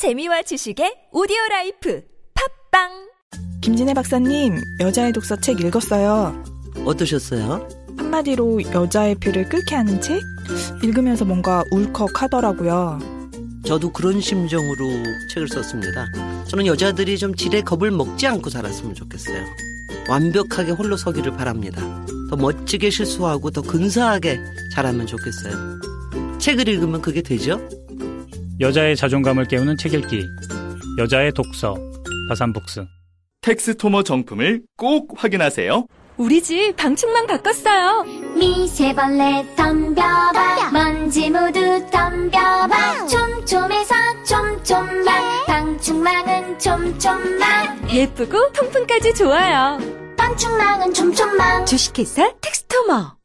[0.00, 2.00] 재미와 지식의 오디오 life
[2.70, 2.88] 팟빵
[3.60, 6.42] 김진애 박사님, 여자의 독서 책 읽었어요.
[6.86, 7.68] 어떠셨어요?
[7.98, 10.22] 한마디로 여자의 피를 끓게 하는 책?
[10.82, 12.98] 읽으면서 뭔가 울컥 하더라고요.
[13.66, 14.88] 저도 그런 심정으로
[15.34, 16.06] 책을 썼습니다.
[16.48, 19.44] 저는 여자들이 좀 지레 겁을 먹지 않고 살았으면 좋겠어요.
[20.08, 21.82] 완벽하게 홀로 서기를 바랍니다.
[22.30, 24.40] 더 멋지게 실수하고 더 근사하게
[24.74, 25.78] 자라면 좋겠어요.
[26.38, 27.60] 책을 읽으면 그게 되죠?
[28.60, 30.26] 여자의 자존감을 깨우는 책 읽기.
[30.98, 31.76] 여자의 독서.
[32.28, 32.84] 다산북스.
[33.40, 35.86] 텍스토머 정품을 꼭 확인하세요.
[36.18, 38.04] 우리 집 방충망 바꿨어요
[38.36, 43.94] 미세벌레 덤벼봐 먼지 모두 덤벼봐 촘촘해서
[44.24, 49.78] 촘촘망 방충망은 촘촘망 예쁘고 통풍까지 좋아요
[50.18, 53.16] 방충망은 촘촘망 주식회사 텍스토머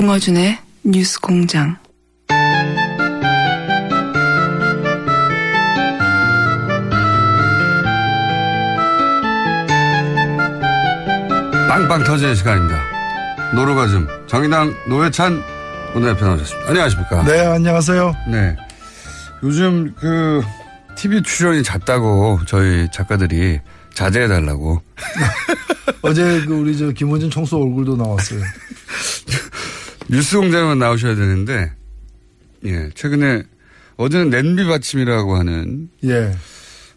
[0.00, 1.76] 김어준의 뉴스 공장.
[11.68, 12.82] 빵빵 터지는 시간입니다.
[13.54, 15.42] 노루가즘 정의당 노회찬
[15.94, 16.70] 원내대표 나오셨습니다.
[16.70, 17.22] 안녕하십니까?
[17.24, 18.16] 네, 안녕하세요.
[18.30, 18.56] 네.
[19.42, 20.40] 요즘 그
[20.96, 23.60] TV 출연이 잦다고 저희 작가들이
[23.92, 24.80] 자제해달라고.
[26.00, 28.40] 어제 그 우리 저 김원준 총수 얼굴도 나왔어요.
[30.10, 31.72] 뉴스 공장에만 나오셔야 되는데,
[32.64, 33.44] 예, 최근에
[33.96, 36.34] 어제는 냄비 받침이라고 하는, 예.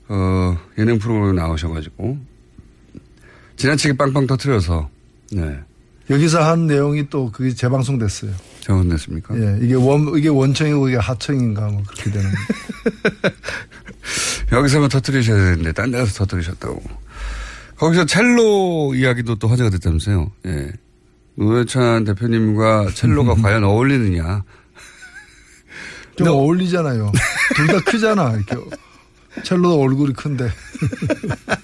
[0.08, 2.18] 어, 예능 프로그램에 나오셔가지고,
[3.56, 4.90] 지나치게 빵빵 터트려서,
[5.32, 5.60] 네.
[6.10, 8.32] 여기서 한 내용이 또 그게 재방송됐어요.
[8.62, 9.36] 잘못됐습니까?
[9.38, 9.60] 예.
[9.62, 12.30] 이게 원, 이게 원청이고 이게 하청인가 뭐 그렇게 되는.
[14.52, 16.82] 여기서만 터트리셔야 되는데, 딴데 가서 터트리셨다고.
[17.76, 20.32] 거기서 첼로 이야기도 또 화제가 됐다면서요.
[20.48, 20.72] 예.
[21.36, 24.44] 노회찬 대표님과 첼로가 과연 어울리느냐.
[26.16, 27.12] 좀 어울리잖아요.
[27.56, 28.34] 둘 다 크잖아.
[28.34, 28.56] 이렇게.
[29.44, 30.48] 첼로도 얼굴이 큰데.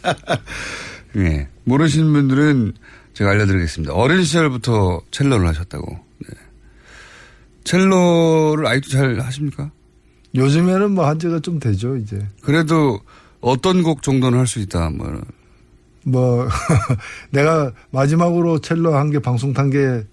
[1.17, 1.47] 예.
[1.65, 2.73] 모르시는 분들은
[3.13, 3.93] 제가 알려드리겠습니다.
[3.93, 5.85] 어린 시절부터 첼로를 하셨다고.
[5.91, 6.29] 네.
[7.63, 9.71] 첼로를 아직도 잘 하십니까?
[10.35, 12.25] 요즘에는 뭐 한 지가 좀 되죠, 이제.
[12.41, 12.99] 그래도
[13.41, 14.89] 어떤 곡 정도는 할 수 있다.
[14.89, 15.21] 뭐.
[16.03, 16.47] 뭐,
[17.31, 20.05] 내가 마지막으로 첼로 한 게 방송 탄 게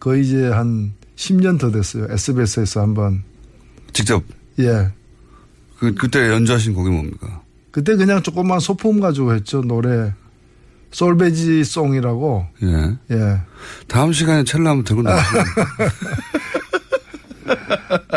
[0.00, 2.06] 거의 이제 한 10년 더 됐어요.
[2.10, 3.22] SBS에서 한번.
[3.92, 4.22] 직접.
[4.60, 4.88] 예.
[5.78, 7.42] 그, 그때 연주하신 곡이 뭡니까?
[7.70, 9.60] 그때 그냥 조그만 소품 가지고 했죠.
[9.62, 10.12] 노래.
[10.90, 12.46] 솔베지 송이라고.
[12.62, 12.96] 예.
[13.14, 13.40] 예.
[13.88, 15.44] 다음 시간에 첼로 한번 들고 나오시면.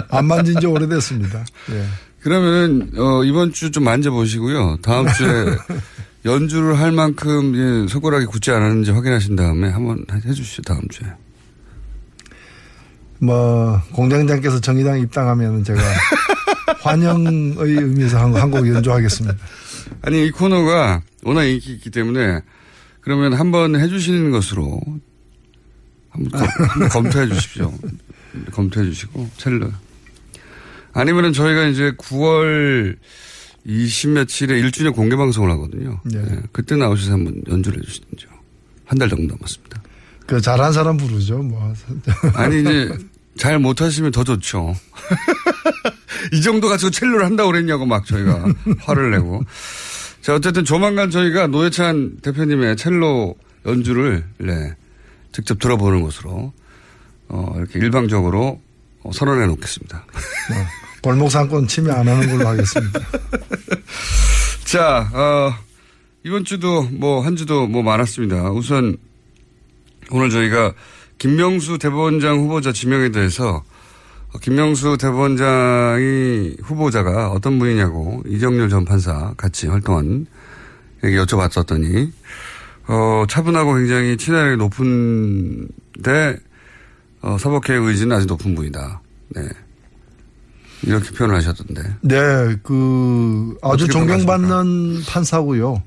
[0.09, 1.43] 안 만진 지 오래됐습니다.
[1.71, 1.85] 예.
[2.21, 4.77] 그러면은, 어, 이번 주 좀 만져 보시고요.
[4.81, 5.45] 다음 주에
[6.25, 10.61] 연주를 할 만큼 예, 손가락이 굳지 않았는지 확인하신 다음에 한번 해주시죠.
[10.63, 11.07] 다음 주에.
[13.19, 15.79] 뭐, 공장장께서 정의당 입당하면 제가
[16.81, 19.37] 환영의 의미에서 한 곡 연주하겠습니다.
[20.03, 22.41] 아니, 이 코너가 워낙 인기 있기 때문에
[23.01, 24.79] 그러면 한번 해주시는 것으로
[26.09, 27.73] 한번, 검, 한번 검토해 주십시오.
[28.51, 29.71] 검토해 주시고, 첼로.
[30.93, 32.97] 아니면은 저희가 이제 9월
[33.65, 35.99] 20 며칠에 1주년 공개 방송을 하거든요.
[36.03, 36.21] 네.
[36.21, 38.27] 네, 그때 나오셔서 한번 연주를 해 주시든죠.
[38.85, 39.81] 한달 정도 남았습니다.
[40.25, 41.73] 그 잘한 사람 부르죠, 뭐.
[42.33, 42.97] 아니, 이제
[43.37, 44.75] 잘 못하시면 더 좋죠.
[46.33, 48.45] 이 정도 가지고 첼로를 한다고 그랬냐고 막 저희가
[48.85, 49.43] 화를 내고.
[50.21, 53.35] 자, 어쨌든 조만간 저희가 노회찬 대표님의 첼로
[53.65, 54.75] 연주를, 네,
[55.31, 56.53] 직접 들어보는 것으로,
[57.29, 58.61] 어, 이렇게 일방적으로
[59.03, 60.05] 어, 선언해 놓겠습니다.
[61.01, 62.99] 골목 상권 침해 안 하는 걸로 하겠습니다.
[64.65, 65.53] 자, 어,
[66.23, 68.51] 이번 주도 뭐, 한 주도 뭐 많았습니다.
[68.51, 68.97] 우선,
[70.11, 70.73] 오늘 저희가
[71.17, 73.63] 김명수 대법원장 후보자 지명에 대해서
[74.33, 80.25] 어, 김명수 대법원장이 후보자가 어떤 분이냐고 이정렬 전 판사 같이 활동한
[81.03, 82.11] 얘기 여쭤봤었더니
[82.87, 86.37] 어, 차분하고 굉장히 친화력이 높은데
[87.21, 89.01] 어, 사법개혁 의지는 아주 높은 분이다.
[89.29, 89.41] 네.
[90.83, 91.81] 이렇게 표현을 하셨던데.
[92.01, 95.83] 네, 그 아주 존경받는 판사고요.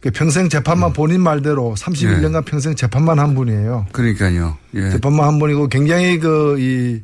[0.00, 3.86] 그 평생 재판만 본인 말대로 31년간 평생 재판만 한 분이에요.
[3.92, 4.56] 그러니까요.
[4.74, 4.90] 예.
[4.90, 7.00] 재판만 한 분이고 굉장히 그 이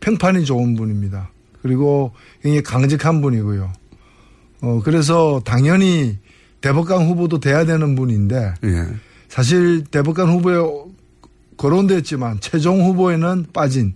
[0.00, 1.30] 평판이 좋은 분입니다.
[1.62, 2.12] 그리고
[2.42, 3.72] 굉장히 강직한 분이고요.
[4.62, 6.18] 어, 그래서 당연히
[6.60, 8.86] 대법관 후보도 돼야 되는 분인데 예.
[9.28, 10.56] 사실 대법관 후보에
[11.56, 13.94] 거론됐지만 최종 후보에는 빠진.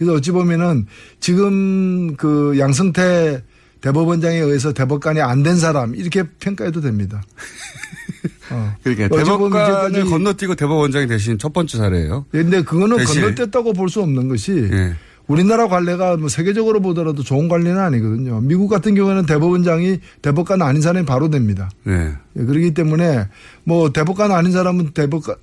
[0.00, 0.86] 그래서 어찌 보면은
[1.20, 3.42] 지금 그 양승태
[3.82, 7.22] 대법원장에 의해서 대법관이 안 된 사람 이렇게 평가해도 됩니다.
[8.50, 8.74] 어.
[8.82, 12.24] 그러니까 대법관을 건너뛰고 대법원장이 되신 첫 번째 사례예요.
[12.32, 14.94] 근데 그거는 대신- 건너뛰었다고 볼 수 없는 것이 예.
[15.26, 18.40] 우리나라 관례가 뭐 세계적으로 보더라도 좋은 관례는 아니거든요.
[18.40, 21.70] 미국 같은 경우에는 대법원장이 대법관 아닌 사람이 바로 됩니다.
[21.84, 22.14] 네.
[22.38, 23.28] 예, 그렇기 때문에
[23.64, 25.36] 뭐 대법관 아닌 사람은 대법관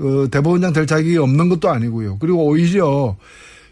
[0.00, 2.18] 어, 대법원장 될 자격이 없는 것도 아니고요.
[2.18, 3.16] 그리고 오히려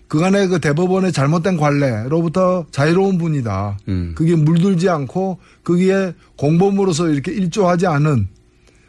[0.09, 3.79] 그간의 그 대법원의 잘못된 관례로부터 자유로운 분이다.
[3.89, 4.13] 음.
[4.17, 8.29] 그게 물들지 않고 거기에 공범으로서 이렇게 일조하지 않은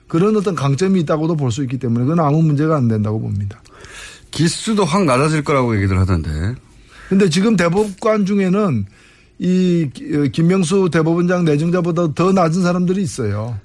[0.08, 3.62] 그런 어떤 강점이 있다고도 볼 수 있기 때문에 그건 아무 문제가 안 된다고 봅니다.
[4.32, 6.30] 기수도 확 낮아질 거라고 얘기들 하던데.
[7.10, 8.86] 근데 지금 대법관 중에는
[9.40, 9.90] 이
[10.34, 13.60] 김명수 대법원장 내정자보다 더 낮은 사람들이 있어요.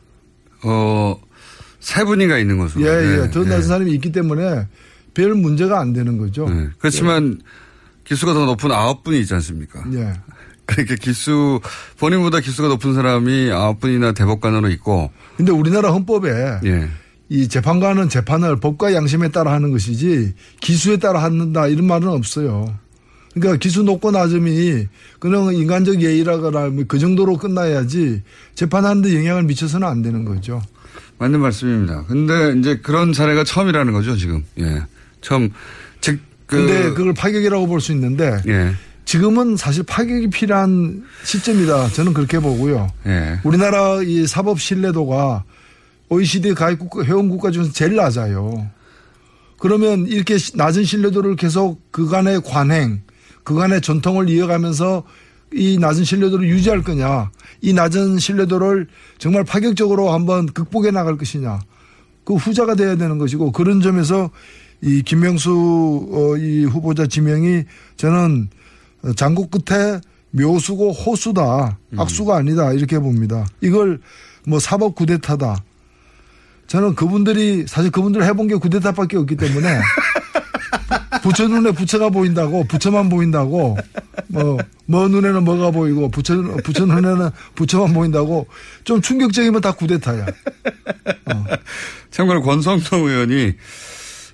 [0.63, 1.21] 어,
[1.81, 2.85] 세 분이가 있는 것으로.
[2.87, 3.31] 예, 네, 예.
[3.31, 3.51] 더 네.
[3.51, 4.67] 낮은 사람이 있기 때문에
[5.15, 6.49] 별 문제가 안 되는 거죠.
[6.49, 6.69] 네.
[6.79, 7.41] 그렇지만
[8.05, 9.85] 기수가 더 높은 아홉 분이 있지 않습니까?
[9.93, 10.13] 예.
[10.65, 11.61] 그러니까 기수,
[11.99, 16.31] 본인보다 기수가 높은 사람이 아홉 분이나 대법관으로 있고, 근데 우리나라 헌법에
[16.65, 16.89] 예.
[17.29, 22.79] 이 재판관은 재판을 법과 양심에 따라 하는 것이지 기수에 따라 한다 이런 말은 없어요.
[23.35, 24.87] 그러니까 기수 높고 낮음이
[25.19, 28.23] 그냥 인간적 예의라거나 뭐그 정도로 끝나야지
[28.55, 30.61] 재판하는데 영향을 미쳐서는 안 되는 거죠.
[31.19, 32.05] 맞는 말씀입니다.
[32.07, 34.45] 근데 이제 그런 사례가 처음이라는 거죠, 지금.
[34.59, 34.83] 예.
[35.23, 35.51] 처음,
[36.01, 36.57] 즉, 그.
[36.57, 38.73] 근데 그걸 파격이라고 볼 수 있는데 예.
[39.07, 41.89] 지금은 사실 파격이 필요한 시점이다.
[41.91, 42.89] 저는 그렇게 보고요.
[43.07, 43.41] 예.
[43.45, 45.45] 우리나라 이 사법 신뢰도가
[46.11, 48.69] OECD 가입 국가, 회원 국가 중에서 제일 낮아요.
[49.59, 53.03] 그러면 이렇게 시- 낮은 신뢰도를 계속 그간의 관행,
[53.45, 55.05] 그간의 전통을 이어가면서
[55.55, 57.31] 이 낮은 신뢰도를 유지할 거냐,
[57.61, 58.89] 이 낮은 신뢰도를
[59.19, 61.61] 정말 파격적으로 한번 극복해 나갈 것이냐,
[62.25, 64.31] 그 후자가 돼야 되는 것이고 그런 점에서
[64.83, 67.65] 이 김명수 어, 이 후보자 지명이
[67.97, 68.51] 저는
[69.17, 70.01] 장고 끝에
[70.33, 73.47] 묘수고 호수다, 악수가 아니다 이렇게 봅니다.
[73.61, 74.01] 이걸
[74.47, 75.63] 뭐 사법 구데타다.
[76.67, 79.81] 저는 그분들이 사실 그분들 해본 게 구데타밖에 없기 때문에
[81.23, 83.77] 부처 눈에 부처가 보인다고 부처만 보인다고
[84.29, 88.47] 뭐, 뭐 눈에는 뭐가 보이고 부처 부처 눈에는 부처만 보인다고
[88.85, 90.27] 좀 충격적이면 다 구데타야.
[92.11, 93.53] 참고로 권성동 의원이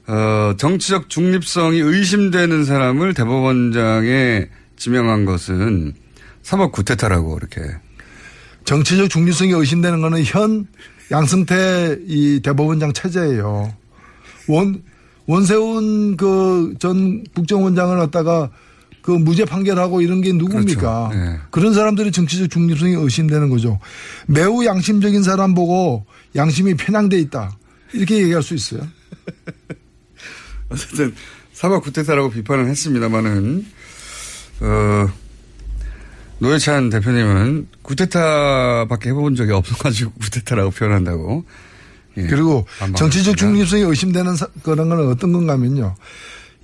[0.08, 5.93] 어, 정치적 중립성이 의심되는 사람을 대법원장에 지명한 것은
[6.43, 7.60] 사법 구태타라고 이렇게.
[8.64, 10.66] 정치적 중립성이 의심되는 거는 현
[11.10, 13.72] 양승태 이 대법원장 체제예요.
[14.49, 14.82] 원
[15.26, 18.50] 원세훈 그 전 국정원장을 갖다가
[19.02, 21.08] 그 무죄 판결하고 이런 게 누굽니까?
[21.08, 21.11] 그렇죠.
[21.14, 21.38] 예.
[21.50, 23.78] 그런 사람들이 정치적 중립성이 의심되는 거죠.
[24.26, 27.56] 매우 양심적인 사람 보고 양심이 편향돼 있다.
[27.93, 28.81] 이렇게 얘기할 수 있어요.
[30.70, 31.14] 어쨌든
[31.52, 33.66] 사법 구태타라고 비판을 했습니다만은
[34.60, 35.08] 어,
[36.40, 41.44] 노회찬 대표님은 구태타밖에 해본 적이 없어가지고 구태타라고 표현한다고.
[42.18, 42.26] 예.
[42.26, 42.66] 그리고
[42.96, 43.36] 정치적.
[43.36, 45.94] 중립성이 의심되는 사- 그런 건 어떤 건가 하면요.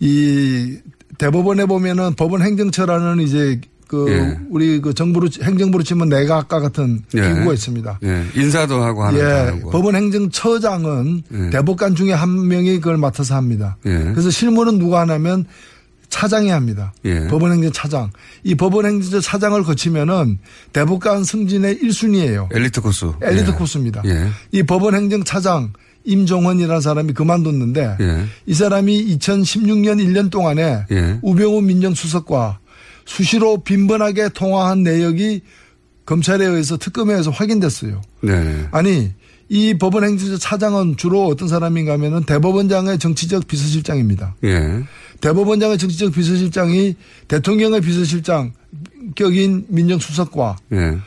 [0.00, 0.78] 이
[1.18, 4.38] 대법원에 보면은 법원 행정처라는 이제 그 예.
[4.50, 7.20] 우리 그 정부로 행정부로 치면 내각과 같은 예.
[7.20, 7.98] 기구가 있습니다.
[8.04, 9.60] 예, 인사도 하고 하는 예.
[9.70, 11.50] 법원 행정처장은 예.
[11.50, 13.76] 대법관 중에 한 명이 그걸 맡아서 합니다.
[13.86, 13.90] 예.
[13.90, 15.44] 그래서 실무는 누가 하냐면
[16.08, 16.92] 차장이 합니다.
[17.04, 17.26] 예.
[17.26, 18.10] 법원 행정 차장.
[18.44, 20.38] 이 법원 행정 차장을 거치면은
[20.72, 22.54] 대법관 승진의 1순위예요.
[22.54, 23.12] 엘리트 코스.
[23.20, 23.54] 엘리트 예.
[23.54, 24.02] 코스입니다.
[24.06, 24.28] 예.
[24.52, 25.72] 이 법원 행정 차장
[26.04, 28.24] 임종헌이라는 사람이 그만뒀는데 예.
[28.46, 31.18] 이 사람이 2016년 1년 동안에 예.
[31.22, 32.60] 우병우 민정수석과
[33.04, 35.42] 수시로 빈번하게 통화한 내역이
[36.06, 38.02] 검찰에 의해서 특검에 의해서 확인됐어요.
[38.22, 38.66] 네.
[38.70, 39.12] 아니
[39.48, 44.36] 이 법원 행정처 차장은 주로 어떤 사람인가 하면은 대법원장의 정치적 비서실장입니다.
[44.44, 44.82] 예.
[45.20, 46.96] 대법원장의 정치적 비서실장이
[47.28, 48.52] 대통령의 비서실장
[49.14, 50.98] 격인 민정수석과 예.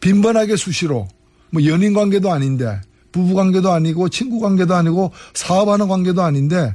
[0.00, 1.08] 빈번하게 수시로
[1.50, 2.80] 뭐 연인 관계도 아닌데
[3.12, 6.74] 부부 관계도 아니고 친구 관계도 아니고 사업하는 관계도 아닌데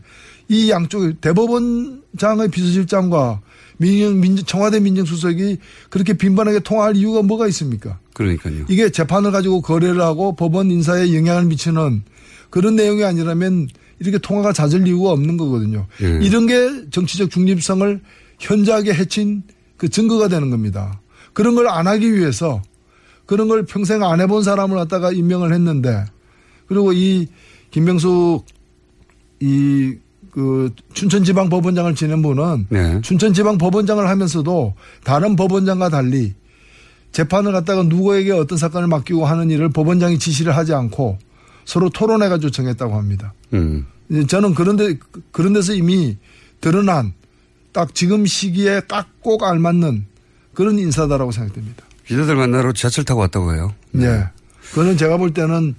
[0.50, 3.42] 이 양쪽 대법원장의 비서실장과
[3.78, 5.58] 민정, 민정 청와대 민정수석이
[5.90, 8.00] 그렇게 빈번하게 통화할 이유가 뭐가 있습니까?
[8.14, 8.66] 그러니까요.
[8.70, 12.04] 이게 재판을 가지고 거래를 하고 법원 인사에 영향을 미치는
[12.50, 13.68] 그런 내용이 아니라면
[14.00, 15.88] 이렇게 통화가 잦을 이유가 없는 거거든요.
[16.02, 16.20] 예.
[16.24, 18.00] 이런 게 정치적 중립성을
[18.40, 19.44] 현저하게 해친
[19.78, 21.00] 그 증거가 되는 겁니다.
[21.34, 22.62] 그런 걸 안 하기 위해서
[23.26, 26.06] 그런 걸 평생 안 해본 사람을 갖다가 임명을 했는데
[26.68, 27.28] 그리고 이
[27.72, 28.42] 김명수
[29.40, 29.96] 이
[30.38, 33.02] 그 춘천지방 법원장을 지낸 분은 네.
[33.02, 36.36] 춘천지방 법원장을 하면서도 다른 법원장과 달리
[37.12, 41.18] 재판을 갖다가 누구에게 어떤 사건을 맡기고 하는 일을 법원장이 지시를 하지 않고
[41.66, 43.34] 서로 토론해가지고 정했다고 합니다.
[43.54, 43.88] 음.
[44.12, 45.00] 예, 저는 그런데
[45.32, 46.18] 그런 데서 이미
[46.62, 47.14] 드러난
[47.72, 50.06] 딱 지금 시기에 딱 꼭 알맞는
[50.54, 51.84] 그런 인사다라고 생각됩니다.
[52.06, 53.74] 기자들 만나러 지하철 타고 왔다고 해요.
[53.96, 54.30] 예.
[54.70, 55.74] 그거는 제가 볼 때는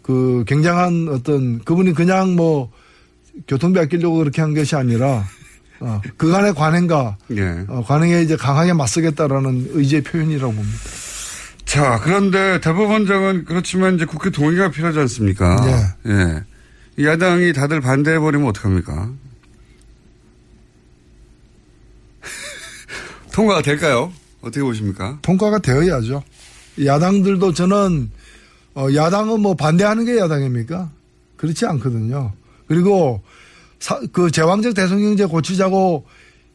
[0.00, 2.72] 그 굉장한 어떤 그분이 그냥 뭐
[3.46, 5.24] 교통비 아끼려고 그렇게 한 것이 아니라
[5.80, 7.64] 어, 그간의 관행과 예.
[7.68, 10.78] 어, 관행에 이제 강하게 맞서겠다라는 의지의 표현이라고 봅니다.
[11.64, 15.94] 자, 그런데 대법원장은 그렇지만 이제 국회 동의가 필요하지 않습니까?
[16.04, 16.12] 네.
[16.12, 16.44] 예.
[16.96, 19.12] 이 야당이 다들 반대해버리면 어떡합니까?
[23.32, 24.12] 통과가 될까요?
[24.40, 25.18] 어떻게 보십니까?
[25.22, 26.22] 통과가 되어야죠.
[26.84, 28.10] 야당들도 저는
[28.74, 30.90] 어, 야당은 뭐 반대하는 게 야당입니까?
[31.36, 32.32] 그렇지 않거든요.
[32.68, 33.20] 그리고
[33.80, 36.04] 사- 그 제왕적 대통령제 고치자고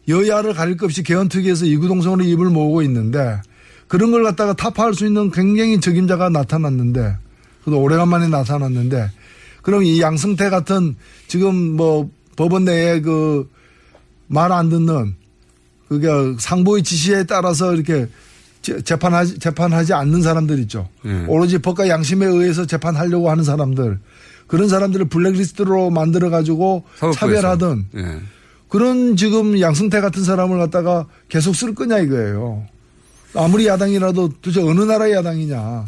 [0.08, 3.42] 여야를 가릴 것 없이 개헌특위에서 이구동성으로 입을 모으고 있는데
[3.88, 7.16] 그런 걸 갖다가 타파할 수 있는 굉장히 적임자가 나타났는데
[7.64, 9.10] 그도 오래간만에 나타났는데
[9.62, 10.96] 그럼 이 양승태 같은
[11.28, 13.48] 지금 뭐 법원 내에 그
[14.28, 15.16] 말 안 듣는
[15.88, 16.08] 그게
[16.40, 18.08] 상부의 지시에 따라서 이렇게
[18.64, 20.90] 재- 재판하지 재판하지 않는 사람들 있죠.
[21.06, 21.26] 예.
[21.28, 24.00] 오로지 법과 양심에 의해서 재판하려고 하는 사람들
[24.54, 26.84] 그런 사람들을 블랙리스트로 만들어 가지고.
[27.16, 28.20] 차별하든 예.
[28.70, 32.64] 그런 지금 양승태 같은 사람을 갖다가 계속 쓸 거냐 이거예요.
[33.34, 35.86] 아무리 야당이라도 도대체 어느 나라의 야당이냐.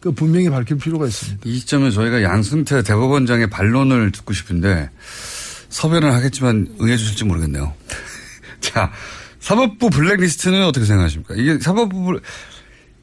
[0.00, 1.42] 그 분명히 밝힐 필요가 있습니다.
[1.44, 4.90] 이 시점에 저희가 양승태 대법원장의 반론을 듣고 싶은데
[5.68, 7.72] 서변을 하겠지만 응해 주실지 모르겠네요.
[8.58, 8.90] 자,
[9.38, 11.34] 사법부 블랙리스트는 어떻게 생각하십니까?
[11.36, 12.20] 이게 사법부 블-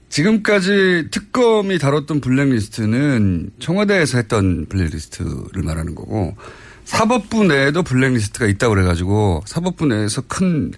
[0.09, 6.35] 지금까지 특검이 다뤘던 블랙리스트는 청와대에서 했던 블랙리스트를 말하는 거고
[6.85, 10.71] 사법부 내에도 블랙리스트가 있다고 그래가지고 사법부 내에서 큰,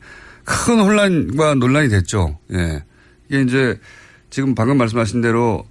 [0.44, 2.40] 큰 혼란과 논란이 됐죠.
[2.54, 2.84] 예.
[3.30, 3.80] 이게 이제
[4.30, 5.66] 지금 방금 말씀하신 대로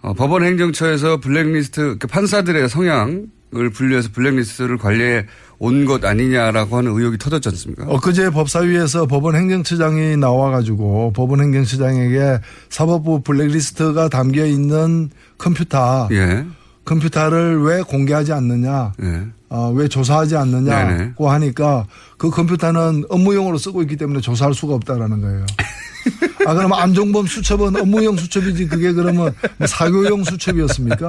[0.00, 5.26] 어, 법원 행정처에서 블랙리스트 그 판사들의 성향 을 분류해서 블랙리스트를 관리해
[5.58, 7.84] 온 것 아니냐라고 하는 의혹이 터졌지 않습니까?
[7.86, 12.40] 엊그제 법사위에서 법원 행정처장이 나와가지고 법원 행정처장에게
[12.70, 16.44] 사법부 블랙리스트가 담겨 있는 컴퓨터, 예.
[16.84, 19.22] 컴퓨터를 왜 공개하지 않느냐, 예.
[19.50, 20.72] 어, 왜 조사하지 네네.
[20.72, 25.46] 않느냐고 하니까 그 컴퓨터는 업무용으로 쓰고 있기 때문에 조사할 수가 없다라는 거예요.
[26.46, 31.06] 아, 그럼 안종범 수첩은 업무용 수첩이지 그게 그러면 뭐 사교용 수첩이었습니까?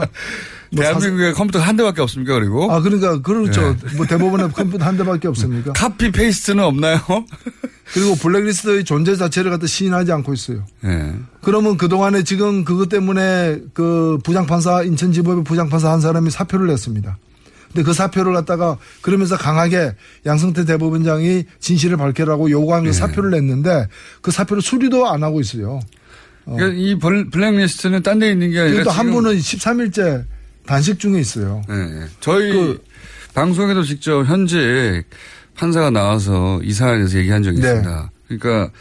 [0.72, 2.72] 뭐 사- 대한민국에 컴퓨터가 한 대밖에 없습니까, 그리고?
[2.72, 3.62] 아, 그러니까, 그렇죠.
[3.84, 3.96] 네.
[3.98, 5.74] 뭐 대법원에 컴퓨터 한 대밖에 없습니까?
[5.74, 7.00] copy paste는 없나요?
[7.94, 10.66] 그리고 블랙리스트의 존재 자체를 갖다 시인하지 않고 있어요.
[10.86, 11.14] 예.
[11.42, 17.18] 그러면 그동안에 지금 그것 때문에 그 부장판사, 인천지법의 부장판사 한 사람이 사표를 냈습니다.
[17.74, 19.94] 근데 그 사표를 갖다가 그러면서 강하게
[20.26, 23.08] 양승태 대법원장이 진실을 밝혀라고 요구하면서 네.
[23.12, 23.88] 사표를 냈는데
[24.22, 25.80] 그 사표를 수리도 안 하고 있어요.
[26.46, 30.26] 그러니까 이 블- 블랙리스트는 딴 데 있는 게 아니라 그리고 또한 지금- 분은 13일째
[30.68, 31.62] 단식 중에 있어요.
[31.70, 32.06] 예, 예.
[32.20, 32.84] 저희 그-
[33.34, 35.04] 방송에도 직접 현직
[35.56, 37.68] 판사가 나와서 이 사안에 대해서 얘기한 적이 네.
[37.70, 38.12] 있습니다.
[38.28, 38.72] 그러니까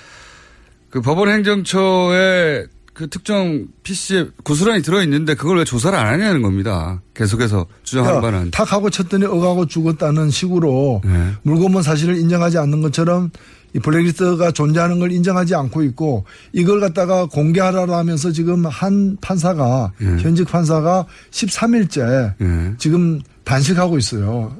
[0.90, 7.00] 그 법원 행정처에 그 특정 PC에 고스란히 들어있는데 그걸 왜 조사를 안 하냐는 겁니다.
[7.14, 8.50] 계속해서 주장하는 그러니까 바는.
[8.50, 11.32] 탁하고 쳤더니 억하고 죽었다는 식으로 네.
[11.42, 13.30] 물고문 사실을 인정하지 않는 것처럼
[13.74, 20.06] 이 블랙리스트가 존재하는 걸 인정하지 않고 있고 이걸 갖다가 공개하라고 하면서 지금 한 판사가 예.
[20.22, 22.74] 현직 판사가 13일째 예.
[22.76, 24.54] 지금 단식하고 있어요.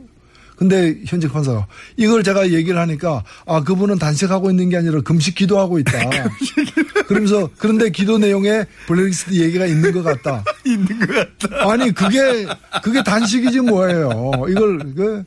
[0.57, 5.79] 근데 현직 판사가 이걸 제가 얘기를 하니까 아 그분은 단식하고 있는 게 아니라 금식 기도하고
[5.81, 5.93] 있다.
[7.07, 10.45] 그러면서 그런데 기도 내용에 블랙리스트 얘기가 있는 것 같다.
[10.65, 11.71] 있는 것 같다.
[11.71, 12.47] 아니 그게
[12.83, 14.33] 그게 단식이지 뭐예요.
[14.49, 15.25] 이걸 그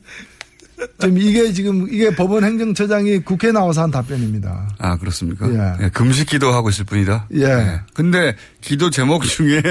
[1.00, 4.68] 지금 이게 지금 이게 법원 행정처장이 국회 에 나와서 한 답변입니다.
[4.78, 5.48] 아, 그렇습니까?
[5.48, 5.84] 예.
[5.86, 7.28] 예, 금식 기도하고 있을 뿐이다.
[7.34, 7.80] 예.
[7.94, 9.62] 근데 기도 제목 중에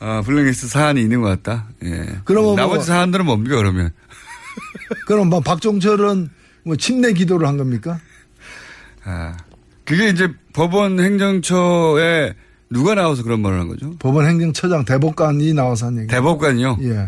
[0.00, 1.66] 아, 블랙리스트 사안이 있는 것 같다.
[1.84, 2.04] 예.
[2.24, 3.90] 그러면 나머지 뭐- 사안들은 뭡니까, 그러면?
[5.06, 6.30] 그럼 뭐 박종철은
[6.64, 8.00] 뭐 침례 기도를 한 겁니까?
[9.04, 9.36] 아,
[9.84, 12.34] 그게 이제 법원 행정처에
[12.70, 13.94] 누가 나와서 그런 말을 한 거죠?
[13.98, 16.08] 법원 행정처장 대법관이 나와서 한 얘기.
[16.08, 16.78] 대법관이요?
[16.82, 17.06] 예.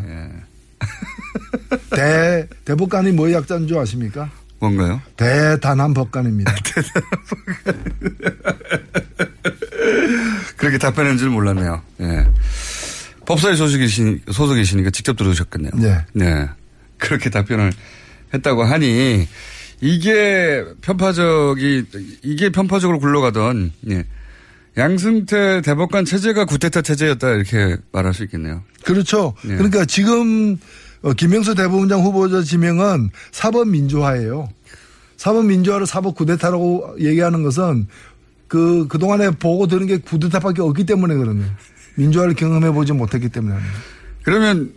[1.90, 4.30] 대 대법관이 뭐 약자인 줄 아십니까?
[4.58, 5.00] 뭔가요?
[5.16, 6.54] 대단한 법관입니다.
[10.56, 11.82] 그렇게 답변한 줄 몰랐네요.
[12.00, 12.26] 예.
[13.26, 15.72] 법사위 소속이시, 소속이시니까 직접 들으셨겠네요.
[15.74, 16.04] 네.
[16.12, 16.48] 네.
[16.98, 17.72] 그렇게 답변을
[18.32, 19.28] 했다고 하니
[19.80, 21.84] 이게 편파적이
[22.22, 24.04] 이게 편파적으로 굴러가던 예.
[24.76, 28.62] 양승태 대법관 체제가 구테타 체제였다 이렇게 말할 수 있겠네요.
[28.84, 29.34] 그렇죠.
[29.44, 29.48] 예.
[29.56, 30.58] 그러니까 지금
[31.02, 34.48] 어, 김명수 대법원장 후보자 지명은 사법 민주화예요.
[35.16, 37.86] 사법 민주화를 사법 구데타라고 얘기하는 것은
[38.48, 41.42] 그 그동안에 보고 들은 게 구데타밖에 없기 때문에 거예요.
[41.96, 43.56] 민주화를 경험해 보지 못했기 때문에.
[44.22, 44.72] 그러면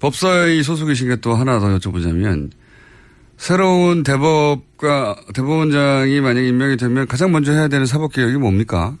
[0.00, 2.50] 법사위 소속이신 게 또 하나 더 여쭤보자면
[3.36, 8.96] 새로운 대법과 대법원장이 만약 임명이 되면 가장 먼저 해야 되는 사법 개혁이 뭡니까?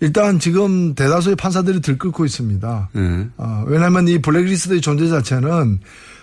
[0.00, 2.90] 일단 지금 대다수의 판사들이 들끓고 있습니다.
[2.92, 3.26] 네.
[3.36, 5.80] 어, 왜냐하면 이 블랙리스트의 존재 자체는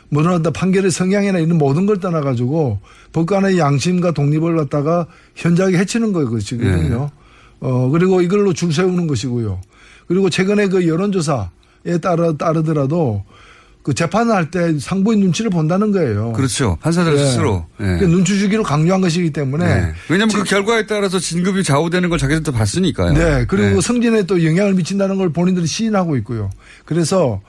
[0.10, 2.80] 모든 어떤 판결의 성향이나 이런 모든 걸 떠나가지고
[3.14, 7.10] 법관의 양심과 독립을 갖다가 현저하게 해치는 것이거든요.
[7.62, 9.62] 어, 그리고 이걸로 줄 세우는 것이고요.
[10.08, 13.24] 그리고 최근에 그 여론조사에 따라, 따르더라도
[13.84, 16.34] 그 재판을 할 때 상부인 눈치를 본다는 거예요.
[16.34, 16.78] 그렇죠.
[16.82, 17.26] 판사들 네.
[17.26, 17.66] 스스로.
[17.80, 17.98] 예.
[18.00, 19.66] 그 눈치 주기로 강요한 것이기 때문에.
[19.66, 19.94] 네.
[20.10, 23.14] 왜냐하면 그 결과에 따라서 진급이 좌우되는 걸 자기들도 봤으니까요.
[23.14, 23.46] 네.
[23.48, 23.82] 그리고 네.
[23.82, 26.50] 승진에 또 영향을 미친다는 걸 본인들이 시인하고 있고요.
[26.86, 27.42] 그래서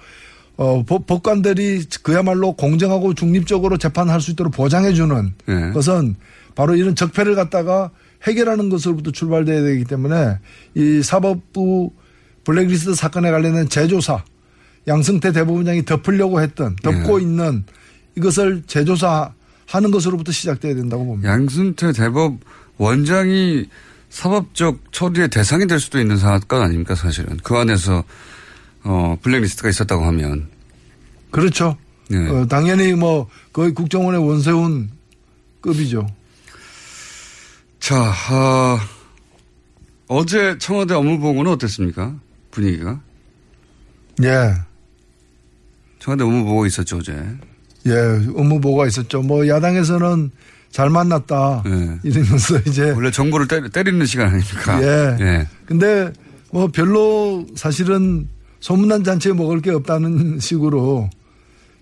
[0.57, 5.71] 어, 법, 법관들이 그야말로 공정하고 중립적으로 재판할 수 있도록 보장해주는 네.
[5.73, 6.15] 것은
[6.55, 7.91] 바로 이런 적폐를 갖다가
[8.25, 10.39] 해결하는 것으로부터 출발돼야 되기 때문에
[10.75, 11.91] 이 사법부
[12.45, 14.23] 블랙리스트 사건에 관련된 재조사
[14.87, 17.25] 양승태 대법원장이 덮으려고 했던 덮고 네.
[17.25, 17.65] 있는
[18.17, 21.31] 이것을 재조사하는 것으로부터 시작돼야 된다고 봅니다.
[21.31, 22.39] 양승태 대법
[22.79, 23.69] 원장이
[24.11, 28.05] 사법적 처리의 대상이 될 수도 있는 사건 아닙니까 사실은 그 안에서
[28.85, 30.49] 어 블랙리스트가 있었다고 하면
[31.31, 31.77] 그렇죠.
[32.11, 32.29] 네.
[32.29, 34.91] 어, 당연히 뭐 거의 국정원의 원세훈
[35.61, 36.07] 급이죠.
[37.79, 38.79] 자 어,
[40.09, 42.15] 어제 청와대 업무보고는 어땠습니까
[42.51, 43.01] 분위기가
[44.23, 44.55] 예.
[46.03, 47.15] 청와대 업무보고 있었죠 어제
[47.87, 47.93] 예,
[48.37, 49.23] 업무보고가 있었죠.
[49.23, 50.31] 뭐 야당에서는
[50.71, 51.65] 잘 만났다.
[51.67, 51.99] 예.
[52.05, 55.17] 이러면서 이제 원래 정보를 때리, 때리는 시간 아닙니까 예.
[55.21, 55.49] 예.
[55.67, 56.13] 근데
[56.53, 58.29] 뭐 별로 사실은
[58.61, 61.11] 소문난 잔치에 먹을 게 없다는 식으로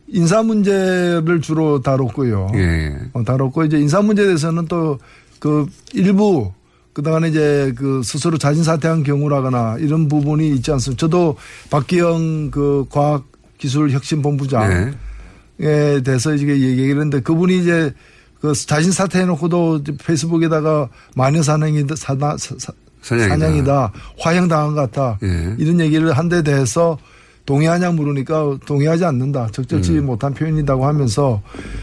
[0.09, 2.53] 인사 문제를 주로 다뤘고요.
[2.55, 2.99] 예.
[3.13, 4.99] 어, 다뤘고 이제 인사 문제에 대해서는 또
[5.41, 6.53] 그 일부
[6.93, 11.01] 그동안에 이제 그 스스로 자진 사퇴한 경우라거나 이런 부분이 있지 않습니까?
[11.01, 11.37] 저도
[11.71, 13.25] 박기영 그 과학
[13.61, 15.67] 기술혁신본부장 네.
[15.69, 17.93] 에 대해서 이게 얘기를 했는데 그분이 이제
[18.41, 23.29] 그 자신 사퇴해놓고도 페이스북에다가 마녀 사냥이다 사나, 사, 사- 사냥이다.
[23.37, 25.55] 사냥이다 화형당한 것 같다 예.
[25.59, 26.99] 이런 얘기를 한 데 대해서
[27.45, 30.07] 동의하냐 물으니까 동의하지 않는다 적절치 음.
[30.07, 31.43] 못한 표현이라고 하면서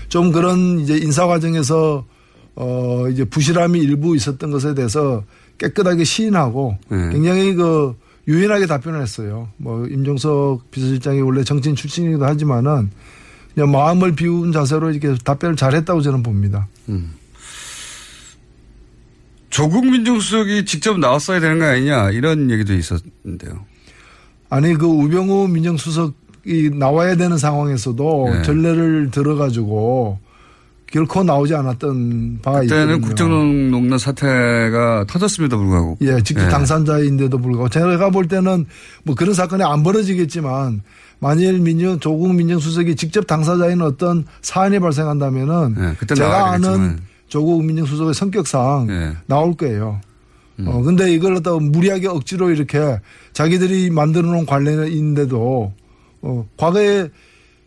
[0.10, 2.06] 좀 그런 이제 인사 과정에서
[2.56, 5.24] 어 이제 부실함이 일부 있었던 것에 대해서
[5.60, 7.10] 깨끗하게 시인하고 네.
[7.12, 7.94] 굉장히 그
[8.28, 9.50] 유연하게 답변을 했어요.
[9.58, 12.92] 뭐 임종석 비서실장이 원래 정치인 출신이기도 하지만은
[13.54, 16.68] 그냥 마음을 비운 자세로 이렇게 답변을 잘했다고 저는 봅니다.
[19.50, 23.66] 조국 민정수석이 직접 나왔어야 되는 거 아니냐 이런 얘기도 있었는데요.
[24.50, 28.42] 아니 그 우병우 민정수석이 나와야 되는 상황에서도 네.
[28.44, 30.20] 전례를 들어가지고
[30.92, 33.08] 결코 나오지 않았던 바가 그때는 있거든요.
[33.08, 35.98] 국정농단 사태가 터졌음에도 불구하고.
[36.02, 36.50] 예, 직접 예.
[36.50, 38.66] 당사자인데도 불구하고 제가 볼 때는
[39.04, 40.82] 뭐 그런 사건이 안 벌어지겠지만
[41.20, 46.52] 만일 민정 조국 민정수석이 직접 당사자인 어떤 사안이 발생한다면은 예, 그때 제가.
[46.52, 49.18] 아는 조국 민정수석의 성격상 예.
[49.26, 50.00] 나올 거예요.
[50.60, 50.68] 음.
[50.68, 53.00] 어, 근데 이걸 갖다가 무리하게 억지로 이렇게
[53.34, 55.74] 자기들이 만들어 놓은 관례인데도
[56.22, 57.10] 어, 과거에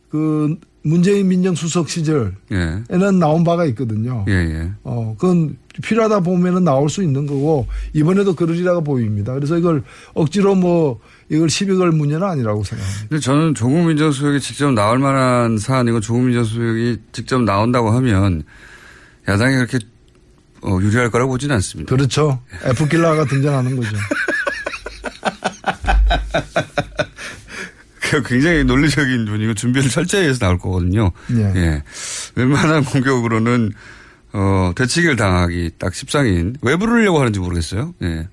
[0.09, 3.11] 그 문재인 민정수석 시절에는 예.
[3.19, 4.25] 나온 바가 있거든요.
[4.29, 4.71] 예, 예.
[4.83, 9.35] 어, 그건 필요하다 보면은 나올 수 있는 거고 이번에도 그러리라고 보입니다.
[9.35, 9.83] 그래서 이걸
[10.15, 13.09] 억지로 뭐 이걸 시비 걸 문제는 아니라고 생각합니다.
[13.09, 18.45] 근데 저는 조국 민정수석이 직접 나올 만한 사안이고 조국 민정수석이 직접 나온다고 하면
[19.29, 19.79] 야당이 그렇게
[20.63, 21.95] 어, 유리할 거라고 보지는 않습니다.
[21.95, 22.41] 그렇죠.
[22.65, 23.97] F킬러가 등장하는 거죠.
[28.11, 31.13] 그 굉장히 논리적인 분이고 준비를 철저히 해서 나올 거거든요.
[31.55, 31.83] 예.
[32.35, 33.73] 웬만한 공격으로는
[34.33, 37.95] 어, 되치기를 당하기 딱 십상인 왜 부르려고 하는지 모르겠어요.
[38.03, 38.29] 예.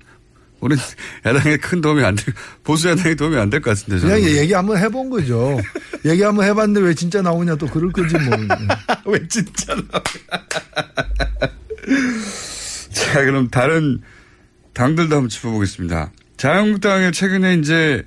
[0.60, 0.76] 우리
[1.24, 4.00] 야당에 큰 도움이 안 될, 보수 야당에 도움이 안 될 것 같은데.
[4.00, 4.36] 그냥 저는.
[4.36, 5.56] 얘기 한번 해본 거죠.
[6.04, 8.36] 얘기 한번 해봤는데 왜 진짜 나오냐 또 그럴 거지 뭐.
[9.06, 10.02] 왜 진짜 나와.
[12.92, 14.00] 자, 그럼 다른
[14.74, 16.10] 당들도 한번 짚어보겠습니다.
[16.36, 18.04] 자유한국당에 최근에 이제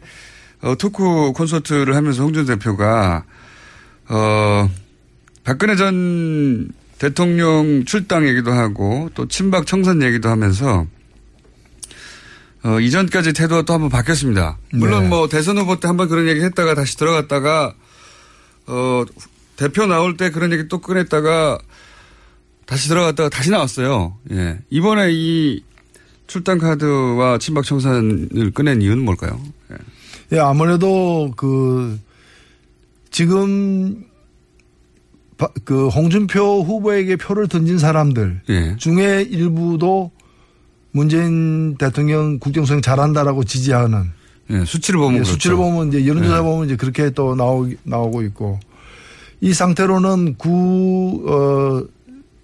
[0.61, 3.23] 어, 토크 콘서트를 하면서 홍준 대표가
[4.09, 4.69] 어,
[5.43, 6.69] 박근혜 전
[6.99, 10.85] 대통령 출당 얘기도 하고 또 친박 청산 얘기도 하면서
[12.63, 14.59] 어, 이전까지 태도가 또 한번 바뀌었습니다.
[14.73, 15.09] 물론 네.
[15.09, 17.73] 뭐 대선 후보 때 한번 그런 얘기 했다가 다시 들어갔다가
[18.67, 19.03] 어,
[19.55, 21.57] 대표 나올 때 그런 얘기 또 꺼냈다가
[22.65, 24.17] 다시 들어갔다가 다시 나왔어요.
[24.31, 24.59] 예.
[24.69, 25.63] 이번에 이
[26.27, 29.41] 출당 카드와 친박 청산을 꺼낸 이유는 뭘까요?
[29.71, 29.75] 예.
[30.33, 31.99] 예, 아무래도 그
[33.09, 34.03] 지금
[35.37, 38.75] 바- 그 홍준표 후보에게 표를 던진 사람들 예.
[38.77, 40.11] 중에 일부도
[40.91, 44.11] 문재인 대통령 국정수행 잘한다라고 지지하는
[44.51, 45.31] 예, 수치를 보면 예, 그렇죠.
[45.33, 46.41] 수치를 보면 이제 여론조사 네.
[46.43, 48.59] 보면 이제 그렇게 또 나오, 나오고 있고
[49.41, 51.83] 이 상태로는 구, 어,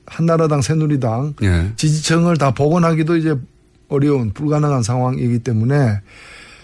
[0.07, 1.71] 한나라당 새누리당 예.
[1.75, 3.35] 지지층을 다 복원하기도 이제
[3.89, 5.99] 어려운 불가능한 상황이기 때문에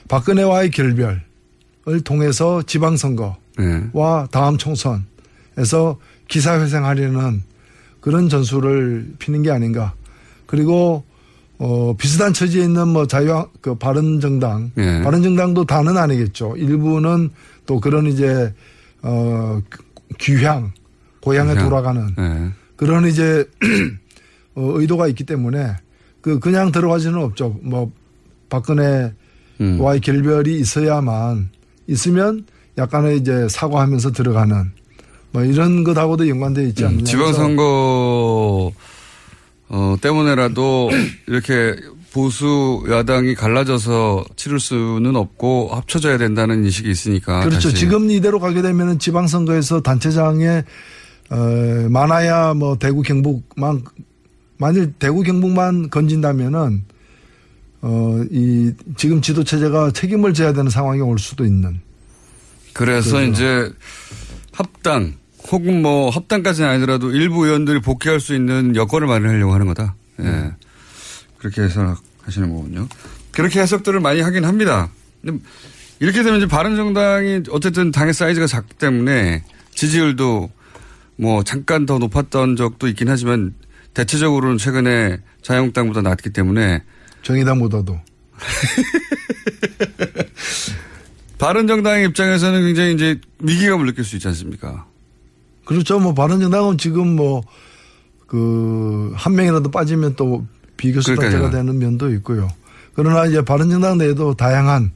[0.07, 1.21] 박근혜와의 결별을
[2.03, 4.27] 통해서 지방선거와 예.
[4.31, 7.43] 다음 총선에서 기사회생하려는
[7.99, 9.93] 그런 전술을 피는 게 아닌가.
[10.45, 11.03] 그리고
[11.57, 15.01] 어 비슷한 처지에 있는 뭐 자유 그 바른 정당, 예.
[15.03, 16.55] 바른 정당도 다는 아니겠죠.
[16.57, 17.29] 일부는
[17.65, 18.53] 또 그런 이제
[19.01, 19.61] 어
[20.19, 20.73] 귀향,
[21.21, 21.69] 고향에 귀향.
[21.69, 22.51] 돌아가는 예.
[22.75, 23.47] 그런 이제
[24.55, 25.75] 어, 의도가 있기 때문에
[26.21, 27.57] 그 그냥 들어갈 수는 없죠.
[27.61, 27.91] 뭐
[28.49, 29.13] 박근혜
[29.79, 30.01] 와의 음.
[30.01, 31.49] 결별이 있어야만
[31.87, 32.45] 있으면
[32.77, 34.71] 약간의 이제 사과하면서 들어가는
[35.31, 37.01] 뭐 이런 것하고도 연관되어 있지 않느냐.
[37.01, 38.71] 음, 지방선거
[39.69, 40.89] 어, 때문에라도
[41.27, 41.75] 이렇게
[42.13, 47.39] 보수 야당이 갈라져서 치를 수는 없고 합쳐져야 된다는 인식이 있으니까.
[47.39, 47.69] 그렇죠.
[47.69, 47.75] 다시.
[47.75, 50.63] 지금 이대로 가게 되면은 지방선거에서 단체장에
[51.31, 53.83] 어, 많아야 뭐 대구 경북만
[54.57, 56.83] 만일 대구 경북만 건진다면은
[57.85, 61.81] 어, 이 지금 지도 체제가 책임을 져야 되는 상황이 올 수도 있는.
[62.71, 63.21] 그래서.
[63.21, 63.69] 이제
[64.53, 65.15] 합당
[65.51, 69.95] 혹은 뭐 합당까지는 아니더라도 일부 의원들이 복귀할 수 있는 여건을 마련하려고 하는 거다.
[70.19, 70.23] 예.
[70.23, 70.53] 음.
[71.37, 72.87] 그렇게 해석하시는 거군요.
[73.31, 74.89] 그렇게 해석들을 많이 하긴 합니다.
[75.99, 79.43] 이렇게 되면 이제 바른정당이 어쨌든 당의 사이즈가 작기 때문에
[79.75, 80.49] 지지율도
[81.17, 83.53] 뭐 잠깐 더 높았던 적도 있긴 하지만
[83.93, 86.81] 대체적으로는 최근에 자유한국당보다 낮기 때문에
[87.23, 87.99] 정의당보다도.
[91.37, 94.85] 바른정당의 입장에서는 굉장히 이제 위기감을 느낄 수 있지 않습니까?
[95.65, 95.99] 그렇죠.
[95.99, 97.41] 뭐 바른정당은 지금 뭐
[98.33, 101.39] 그 한 명이라도 빠지면 또 비교수 그러니까요.
[101.43, 102.49] 단체가 되는 면도 있고요.
[102.95, 104.91] 그러나 이제 바른정당 내에도 다양한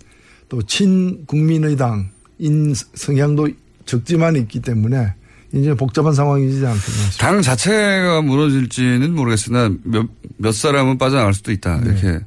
[0.49, 3.49] 또 친국민의당인 성향도
[3.85, 5.13] 적지만 있기 때문에
[5.53, 6.79] 이제 복잡한 상황이지 않겠나.
[7.19, 10.05] 당 자체가 무너질지는 모르겠으나 몇,
[10.37, 11.79] 몇 사람은 빠져나갈 수도 있다.
[11.81, 11.91] 네.
[11.91, 12.25] 이렇게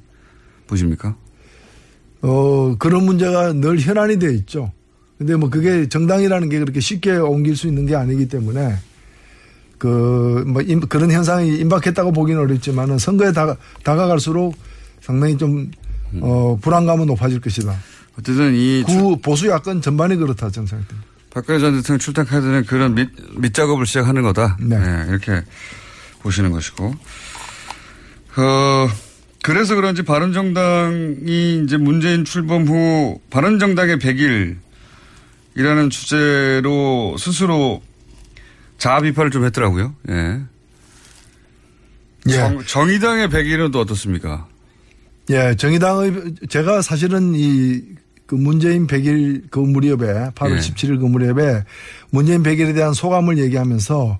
[0.66, 1.16] 보십니까?
[2.22, 4.72] 어, 그런 문제가 늘 현안이 되어 있죠.
[5.18, 8.74] 근데 뭐 그게 정당이라는 게 그렇게 쉽게 옮길 수 있는 게 아니기 때문에
[9.78, 14.54] 그, 뭐, 임- 그런 현상이 임박했다고 보기는 어렵지만은 선거에 다가, 다가갈수록
[15.00, 15.70] 상당히 좀,
[16.20, 17.74] 어, 불안감은 높아질 것이다.
[18.18, 20.94] 어쨌든 이 구, 보수 야권 전반이 그렇다, 정상입니다.
[21.30, 24.56] 박근혜 전 대통령 출당 카드는 그런 밑, 밑작업을 시작하는 거다.
[24.60, 24.76] 네.
[25.08, 25.42] 이렇게
[26.22, 26.94] 보시는 것이고.
[28.36, 28.88] 어,
[29.42, 37.82] 그래서 그런지 바른정당이 이제 문재인 출범 후 바른정당의 100일이라는 주제로 스스로
[38.78, 39.94] 자아 비판을 좀 했더라고요.
[40.10, 40.40] 예.
[42.28, 42.32] 예.
[42.32, 44.46] 정, 정의당의 100일은 또 어떻습니까?
[45.30, 47.82] 예, 정의당의, 제가 사실은 이,
[48.30, 50.58] 그 문재인 100일 그 무렵에, 8월 예.
[50.58, 51.64] 17일 그 무렵에
[52.10, 54.18] 문재인 100일에 대한 소감을 얘기하면서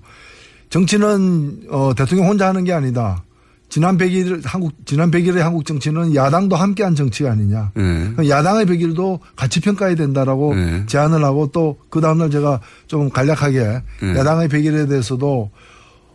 [0.69, 3.23] 정치는, 어, 대통령 혼자 하는 게 아니다.
[3.69, 7.71] 지난 100일, 한국, 지난 100일의 한국 정치는 야당도 함께 한 정치가 아니냐.
[8.19, 8.27] 예.
[8.27, 10.83] 야당의 100일도 같이 평가해야 된다라고 네.
[10.87, 14.15] 제안을 하고 또 그 다음날 제가 좀 간략하게 네.
[14.17, 15.51] 야당의 100일에 대해서도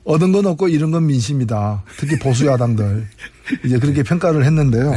[0.04, 1.82] 얻은 건 없고 잃은 건 민심이다.
[1.96, 3.06] 특히 보수 야당들.
[3.64, 4.90] 이제 그렇게 평가를 했는데요.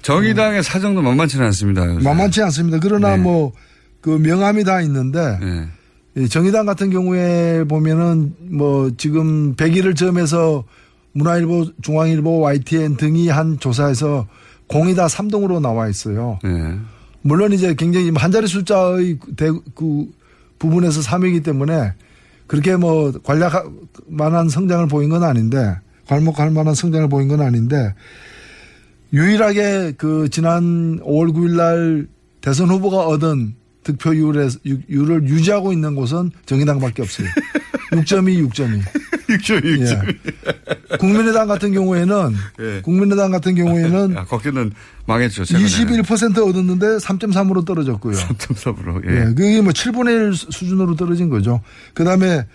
[0.00, 0.02] 예.
[0.02, 1.86] 정의당의 사정도 만만치는 않습니다.
[1.86, 2.02] 요새.
[2.02, 2.78] 만만치 않습니다.
[2.80, 3.22] 그러나 네.
[3.22, 6.22] 뭐그 명함이 다 있는데 예.
[6.22, 10.64] 이 정의당 같은 경우에 보면은 뭐 지금 100일을 점해서
[11.12, 14.26] 문화일보, 중앙일보, YTN 등이 한 조사에서
[14.66, 16.38] 공이 다 3등으로 나와 있어요.
[16.44, 16.78] 예.
[17.22, 20.06] 물론 이제 굉장히 한 자리 숫자의 대, 그
[20.58, 21.92] 부분에서 3위이기 때문에
[22.46, 23.64] 그렇게 뭐 관략할
[24.08, 25.76] 만한 성장을 보인 건 아닌데
[26.08, 27.94] 괄목할 만한 성장을 보인 건 아닌데
[29.12, 32.06] 유일하게 그 지난 5월 9일 날
[32.40, 34.50] 대선 후보가 얻은 득표율을
[34.88, 37.28] 율을 유지하고 있는 곳은 정의당밖에 없어요.
[37.92, 38.82] 6.2, 6.2.
[39.30, 39.80] 6.2,
[40.92, 40.96] 예.
[40.96, 42.80] 국민의당 같은 경우에는 예.
[42.82, 44.72] 국민의당 같은 경우에는 야, 거기는
[45.06, 45.44] 망했죠.
[45.44, 46.02] 최근에.
[46.02, 48.16] 21% 얻었는데 3.3으로 떨어졌고요.
[48.16, 49.08] 3.3으로.
[49.08, 49.20] 예.
[49.20, 49.24] 예.
[49.26, 51.60] 그게 뭐 7분의 1 수준으로 떨어진 거죠.
[51.94, 52.46] 그 다음에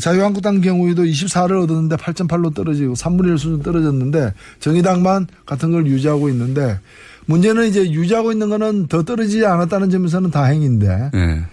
[0.00, 6.78] 자유한국당 경우에도 24를 얻었는데 8.8로 떨어지고 3분의 1 수준 떨어졌는데 정의당만 같은 걸 유지하고 있는데
[7.26, 11.44] 문제는 이제 유지하고 있는 거는 더 떨어지지 않았다는 점에서는 다행인데 예.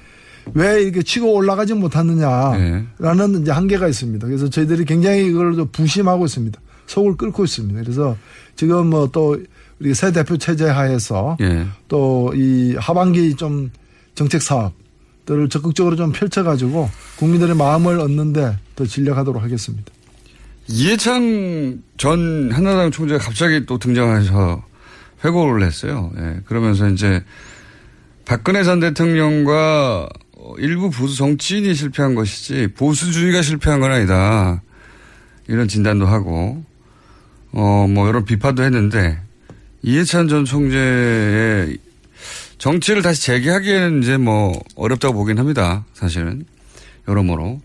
[0.54, 4.28] 왜 이렇게 치고 올라가지 못하느냐라는 이제 한계가 있습니다.
[4.28, 6.60] 그래서 저희들이 굉장히 이걸 좀 부심하고 있습니다.
[6.88, 7.82] 속을 끓고 있습니다.
[7.82, 8.16] 그래서
[8.56, 9.38] 지금 뭐 또
[9.80, 11.66] 우리 새 대표 체제 하에서 예.
[11.88, 13.70] 또이 하반기 좀
[14.14, 14.85] 정책 사업 것
[15.26, 19.92] 들을 적극적으로 좀 펼쳐가지고 국민들의 마음을 얻는데 더 진력하도록 하겠습니다.
[20.68, 24.64] 이해창 전 한나라당 총재가 갑자기 또 등장해서
[25.24, 26.12] 회고를 했어요.
[26.18, 27.24] 예, 그러면서 이제
[28.26, 30.10] 박근혜 전 대통령과
[30.58, 34.62] 일부 보수 정치인이 실패한 것이지 보수주의가 실패한 건 아니다.
[35.48, 36.64] 이런 진단도 하고
[37.52, 39.20] 어뭐 여러 비판도 했는데
[39.84, 41.78] 이해찬 전 총재의
[42.66, 45.86] 정치를 다시 재개하기에는 이제 뭐 어렵다고 보긴 합니다.
[45.94, 46.46] 사실은
[47.08, 47.62] 여러모로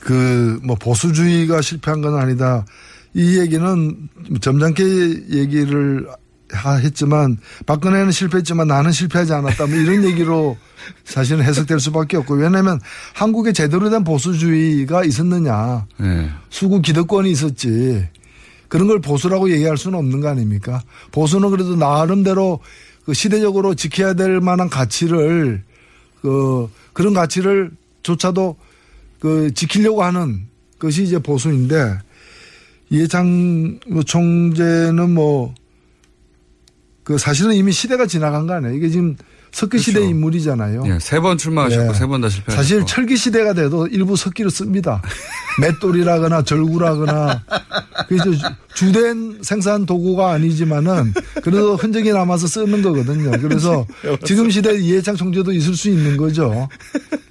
[0.00, 2.66] 그 뭐 보수주의가 실패한 건 아니다.
[3.14, 4.08] 이 얘기는
[4.42, 4.82] 점잖게
[5.30, 6.06] 얘기를
[6.52, 9.66] 하- 했지만 박근혜는 실패했지만 나는 실패하지 않았다.
[9.66, 10.58] 뭐 이런 얘기로
[11.06, 12.78] 사실은 해석될 수밖에 없고 왜냐하면
[13.14, 15.86] 한국에 제대로 된 보수주의가 있었느냐.
[16.02, 16.28] 예.
[16.50, 18.06] 수구 기득권이 있었지.
[18.68, 20.82] 그런 걸 보수라고 얘기할 수는 없는 거 아닙니까?
[21.12, 22.60] 보수는 그래도 나름대로
[23.04, 25.62] 그 시대적으로 지켜야 될 만한 가치를
[26.20, 27.70] 그 그런 가치를
[28.02, 28.56] 조차도
[29.20, 30.46] 그 지키려고 하는
[30.78, 31.98] 것이 이제 보수인데
[32.90, 35.54] 이해창 총재는 뭐
[37.04, 38.74] 그 사실은 이미 시대가 지나간 거 아니에요.
[38.74, 39.16] 이게 지금
[39.54, 40.10] 석기 시대 그렇죠.
[40.10, 40.82] 인물이잖아요.
[40.86, 41.94] 예, 세 번 출마하셨고 예.
[41.94, 45.00] 세번 다 실패하셨고 사실 철기 시대가 돼도 일부 석기를 씁니다.
[45.60, 47.42] 맷돌이라거나 절구라거나
[48.08, 48.24] 그래서
[48.74, 53.30] 주된 생산 도구가 아니지만은 그래도 흔적이 남아서 쓰는 거거든요.
[53.40, 53.86] 그래서
[54.26, 56.68] 지금 시대 이해창 총재도 있을 수 있는 거죠.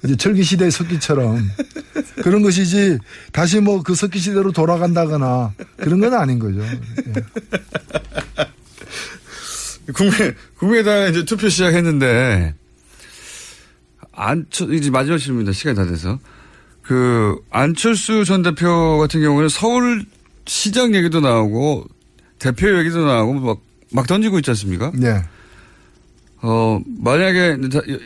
[0.02, 1.46] 이제 철기 시대의 석기처럼
[2.22, 2.98] 그런 것이지
[3.32, 6.60] 다시 뭐 그 석기 시대로 돌아간다거나 그런 건 아닌 거죠.
[6.62, 7.12] 예.
[9.92, 12.54] 국민 국민의당에 이제 투표 시작했는데
[14.12, 15.52] 안철 이제 마지막 질문입니다.
[15.52, 16.18] 시간이 다 돼서
[16.82, 20.04] 그 안철수 전 대표 같은 경우는 서울
[20.46, 21.84] 시장 얘기도 나오고
[22.38, 23.58] 대표 얘기도 나오고 막,
[23.92, 24.92] 막 던지고 있지 않습니까?
[24.94, 25.22] 네.
[26.42, 27.56] 어 만약에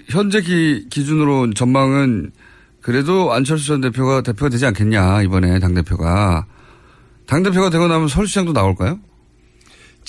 [0.08, 2.30] 현재 기, 기준으로 전망은
[2.80, 6.46] 그래도 안철수 전 대표가 대표가 되지 않겠냐 이번에 당 대표가
[7.26, 9.00] 당 대표가 되고 나면 서울시장도 나올까요?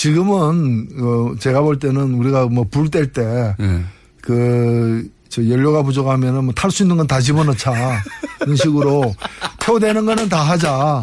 [0.03, 3.83] 지금은 어 제가 볼 때는 우리가 뭐 불 뗄때 예.
[4.21, 8.01] 그, 저 연료가 부족하면은 뭐 탈 수 있는 건 다 집어넣자.
[8.41, 9.13] 이런 식으로
[9.61, 11.01] 표되는 거는 다 하자.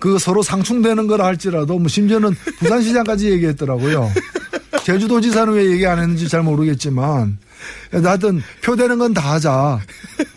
[0.00, 4.10] 그 서로 상충되는 걸 할지라도 뭐 심지어는 부산시장까지 얘기했더라고요.
[4.82, 7.38] 제주도지사는 왜 얘기 안 했는지 잘 모르겠지만
[7.92, 9.78] 하여튼 표되는 건 다 하자.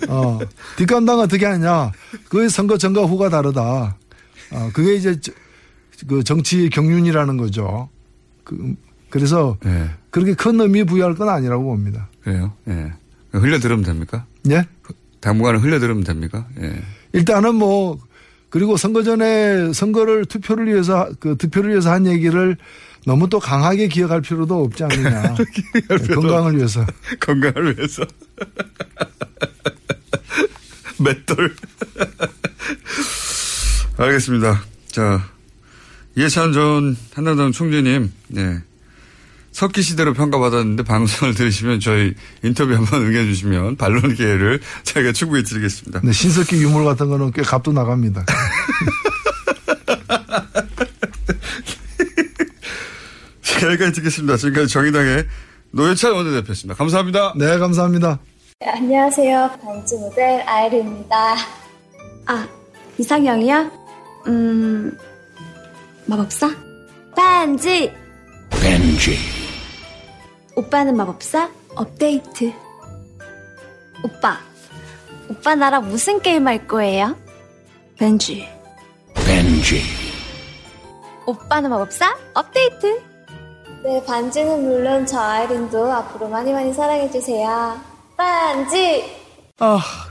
[0.08, 0.40] 어,
[0.78, 1.92] 뒷감당 어떻게 하냐.
[2.30, 3.98] 그 선거 전과 후가 다르다.
[4.52, 5.32] 어, 그게 이제 저-
[6.08, 7.90] 그 정치 경륜이라는 거죠.
[8.44, 8.76] 그,
[9.10, 9.90] 그래서 예.
[10.10, 12.10] 그렇게 큰 의미 부여할 건 아니라고 봅니다.
[12.22, 12.54] 그래요.
[12.68, 12.92] 예.
[13.32, 14.26] 흘려 들으면 됩니까?
[14.50, 14.66] 예?
[15.22, 16.48] 당분간은 흘려 들으면 됩니까?
[16.62, 16.82] 예.
[17.14, 17.98] 일단은 뭐
[18.50, 22.58] 그리고 선거 전에 선거를 투표를 위해서 그 투표를 위해서 한 얘기를
[23.06, 25.36] 너무 또 강하게 기억할 필요도 없지 않느냐.
[25.36, 26.86] 네, 건강을 위해서.
[27.20, 28.04] 건강을 위해서.
[31.00, 31.56] 맷돌.
[33.98, 34.64] 알겠습니다.
[34.88, 35.22] 자,
[36.18, 38.58] 이해찬 전 한나라당 총재님, 네.
[39.52, 46.02] 석기 시대로 평가받았는데 방송을 들으시면 저희 인터뷰 한번 응해 주시면 반론 기회를 저희가 충분히 드리겠습니다.
[46.04, 48.26] 네, 신석기 유물 같은 거는 꽤 값도 나갑니다.
[53.44, 54.38] 자, 여기까지 듣겠습니다.
[54.38, 55.28] 지금까지 정의당의
[55.70, 56.76] 노회찬 원내대표였습니다.
[56.76, 57.34] 감사합니다.
[57.38, 58.18] 네, 감사합니다.
[58.60, 59.52] 네, 안녕하세요.
[59.64, 61.36] 반지 모델 아이리입니다.
[62.26, 62.48] 아,
[62.98, 63.72] 이상형이요?
[64.28, 64.98] 음,
[66.08, 66.50] 마법사?
[67.16, 67.92] 반지!
[68.50, 69.18] 벤지.
[70.56, 71.50] 오빠는 마법사?
[71.76, 72.54] 업데이트.
[74.04, 74.38] 오빠.
[75.30, 77.16] 오빠 나랑 무슨 게임 할 거예요?
[77.98, 78.48] 벤지.
[79.14, 79.82] 벤지.
[81.26, 82.18] 오빠는 마법사?
[82.34, 83.02] 업데이트.
[83.84, 87.80] 네, 반지는 물론 저 아이린도 앞으로 많이 많이 사랑해주세요.
[88.16, 89.04] 반지!
[89.60, 89.80] 아,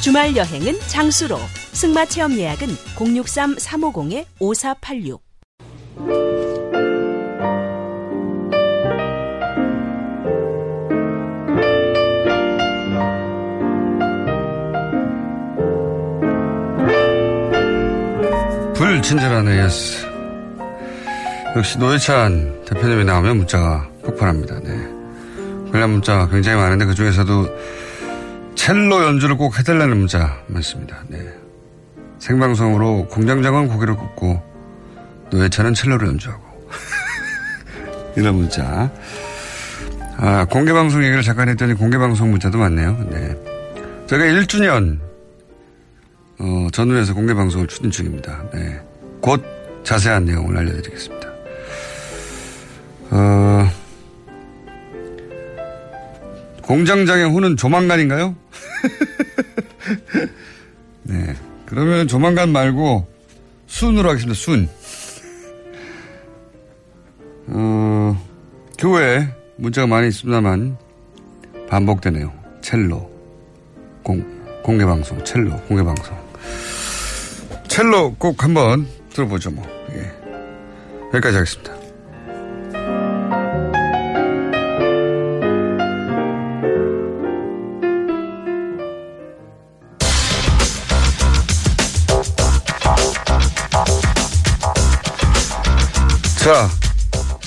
[0.00, 1.38] 주말 여행은 장수로.
[1.72, 5.20] 승마 체험 예약은 063-350-5486.
[18.74, 20.06] 불친절한 AS.
[21.56, 24.60] 역시 노회찬 대표님이 나오면 문자가 폭발합니다.
[24.60, 24.70] 네.
[25.72, 27.48] 관련 문자 굉장히 많은데 그 중에서도
[28.66, 31.04] 첼로 연주를 꼭 해달라는 문자 많습니다.
[31.06, 31.24] 네.
[32.18, 34.42] 생방송으로 공장장은 고개를 굽고
[35.30, 36.42] 노회찬은 첼로를 연주하고
[38.16, 38.90] 이런 문자.
[40.16, 43.06] 아, 공개방송 얘기를 잠깐 했더니 공개방송 문자도 많네요.
[43.08, 43.36] 네.
[44.08, 44.98] 제가 1주년
[46.40, 48.42] 어, 전후에서 공개방송을 추진 중입니다.
[48.52, 48.80] 네.
[49.20, 49.44] 곧
[49.84, 51.28] 자세한 내용을 알려드리겠습니다.
[53.10, 53.65] 어,
[56.66, 58.34] 공장장의 후는 조만간인가요?
[61.04, 61.34] 네.
[61.64, 63.06] 그러면 조만간 말고
[63.66, 64.34] 순으로 하겠습니다.
[64.34, 64.68] 순.
[67.48, 68.20] 어,
[68.78, 70.76] 교회 문자가 많이 있습니다만
[71.68, 72.32] 반복되네요.
[72.62, 73.10] 첼로.
[74.02, 74.24] 공,
[74.62, 76.16] 공개 방송, 첼로, 공개 방송.
[77.68, 79.64] 첼로 꼭 한번 들어보죠, 뭐.
[79.92, 80.12] 예.
[81.14, 81.75] 여기까지 하겠습니다.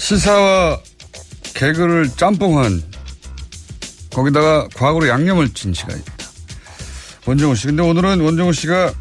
[0.10, 0.80] 시사와
[1.54, 2.82] 개그를 짬뽕한
[4.12, 6.12] 거기다가 과거로 양념을 친 시간입니다.
[7.28, 7.68] 원정우 씨.
[7.68, 8.92] 근데 오늘은 원정우 씨가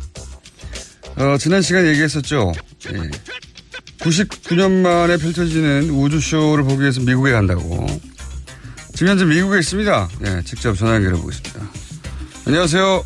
[1.17, 2.53] 어, 지난 시간에 얘기했었죠.
[2.93, 3.11] 예.
[4.01, 7.87] 99년 만에 펼쳐지는 우주쇼를 보기 위해서 미국에 간다고.
[8.93, 10.09] 지금 현재 미국에 있습니다.
[10.27, 11.71] 예, 직접 전화 연결해 보겠습니다.
[12.47, 13.05] 안녕하세요.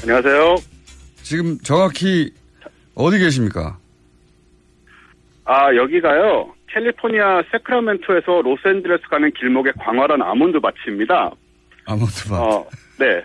[0.00, 0.56] 안녕하세요.
[1.22, 2.32] 지금 정확히
[2.94, 3.76] 어디 계십니까?
[5.44, 6.53] 아, 여기가요.
[6.74, 11.30] 캘리포니아 세크라멘토에서 로스앤젤레스 가는 길목의 광활한 아몬드 밭입니다.
[11.86, 12.32] 아몬드 밭.
[12.40, 12.66] 어,
[12.98, 13.22] 네.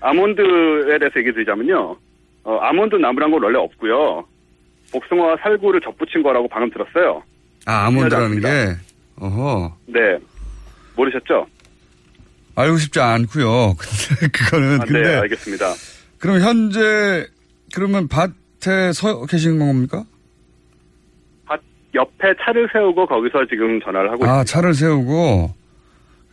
[0.00, 1.96] 아몬드에 대해서 얘기 드리자면요.
[2.44, 4.24] 어, 아몬드 나무란 건 원래 없고요.
[4.92, 7.22] 복숭아와 살구를 접붙인 거라고 방금 들었어요.
[7.64, 8.76] 아, 아몬드라는 게,
[9.18, 9.76] 어허.
[9.86, 10.18] 네.
[10.96, 11.46] 모르셨죠?
[12.56, 13.74] 알고 싶지 않고요.
[13.78, 15.72] 근데 그거는 아, 근데 네, 알겠습니다.
[16.18, 17.26] 그럼 현재
[17.74, 20.04] 그러면 밭에 서 계신 겁니까?
[21.92, 24.44] 밭 옆에 차를 세우고 거기서 지금 전화를 하고 아 있습니다.
[24.44, 25.50] 차를 세우고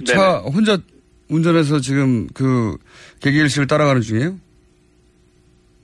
[0.06, 0.78] 차 혼자
[1.30, 2.78] 운전해서 지금 그
[3.22, 4.36] 개기일식을 따라가는 중이에요?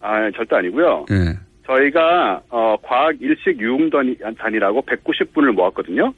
[0.01, 1.05] 아, 절대 아니고요.
[1.12, 1.38] 예.
[1.65, 6.13] 저희가 어, 과학 일식 유흥단이라고 190분을 모았거든요.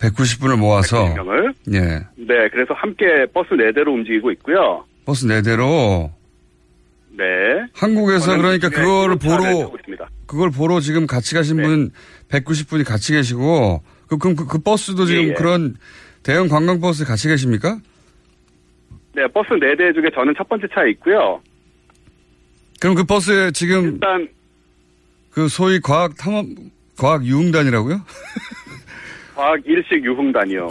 [0.00, 1.54] 190분을 모아서 190명을.
[1.74, 1.80] 예
[2.16, 4.84] 네, 그래서 함께 버스 4대로 움직이고 있고요.
[5.04, 6.12] 버스 네 대로
[7.10, 7.24] 네.
[7.74, 9.72] 한국에서 그러니까 네, 그거를 보러.
[10.28, 11.62] 그걸 보러 지금 같이 가신 네.
[11.64, 11.90] 분
[12.28, 15.32] 190분이 같이 계시고 그 그럼 그, 그 버스도 지금 예, 예.
[15.32, 15.76] 그런
[16.22, 17.80] 대형 관광 버스 같이 계십니까?
[19.14, 21.40] 네, 버스 4대 중에 저는 첫 번째 차에 있고요.
[22.78, 24.28] 그럼 그 버스에 지금 일단
[25.30, 26.54] 그 소위 과학 탐험
[26.96, 28.00] 과학 유흥단이라고요?
[29.34, 30.68] 과학 일식 유흥단이요.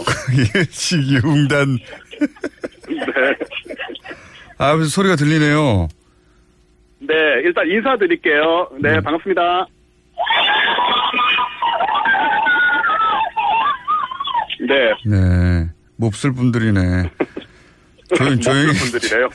[0.54, 1.78] 일식 유흥단
[2.88, 3.04] 네.
[4.56, 5.88] 아 무슨 소리가 들리네요.
[7.08, 8.68] 네, 일단 인사드릴게요.
[8.82, 9.66] 네, 반갑습니다.
[14.60, 14.92] 네.
[15.06, 17.10] 네 몹쓸 분들이네.
[18.14, 19.28] 조용 조용히 분들이래요.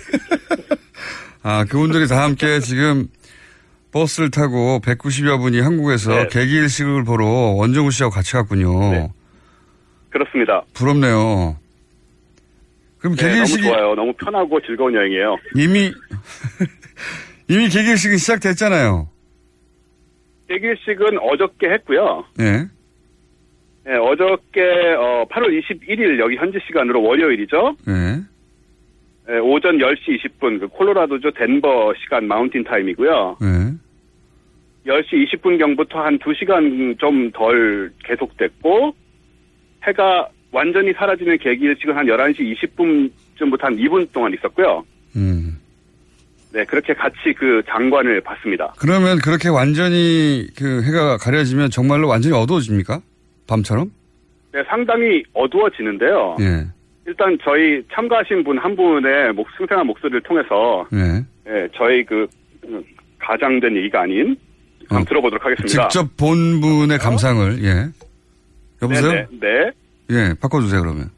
[1.42, 3.08] 아, 그분들이 다 함께 지금
[3.92, 6.28] 버스를 타고 190여 분이 한국에서 네.
[6.28, 9.12] 개기일식을 보러 원정우 씨하고 같이 갔군요.
[10.12, 10.64] 그렇습니다.
[10.76, 11.58] 부럽네요.
[13.00, 13.96] 그럼 네, 너무 개기일식이 좋아요.
[13.96, 15.38] 너무 편하고 즐거운 여행이에요.
[15.56, 15.92] 이미
[17.54, 19.08] 이미 개기일식이 시작됐잖아요.
[20.48, 22.26] 대기식은 어저께 했고요.
[22.40, 22.66] 예.
[23.86, 24.62] 네, 어저께
[24.98, 27.76] 어, 8월 21일 여기 현지 시간으로 월요일이죠.
[27.88, 28.22] 예.
[29.28, 33.38] 네, 오전 10시 20분 그 콜로라도주 덴버 시간 마운틴 타임이고요.
[33.44, 34.90] 예.
[34.92, 38.96] 10시 20분 경부터 한 2시간 좀 덜 계속됐고
[39.84, 44.84] 해가 완전히 사라지는 계기일식은 한 11시 20분쯤부터 한 2분 동안 있었고요.
[45.16, 45.53] 음.
[46.54, 48.74] 네, 그렇게 같이 그 장관을 봤습니다.
[48.78, 53.02] 그러면 그렇게 완전히 그 해가 가려지면 정말로 완전히 어두워집니까?
[53.48, 53.92] 밤처럼?
[54.54, 56.38] 네, 상당히 어두워지는데요.
[56.40, 56.68] 예.
[57.08, 61.26] 일단 저희 참가하신 분 한 분의 목, 생생한 목소리를 통해서 예.
[61.52, 62.28] 예, 저희 그
[62.66, 62.84] 음,
[63.20, 64.38] 가장된 얘기가 아닌
[64.88, 65.88] 한번 들어보도록 하겠습니다.
[65.90, 67.88] 직접 본 분의 감상을 예.
[68.82, 69.12] 여보세요?
[69.12, 69.72] 네, 네.
[70.12, 71.10] 예, 바꿔주세요 그러면.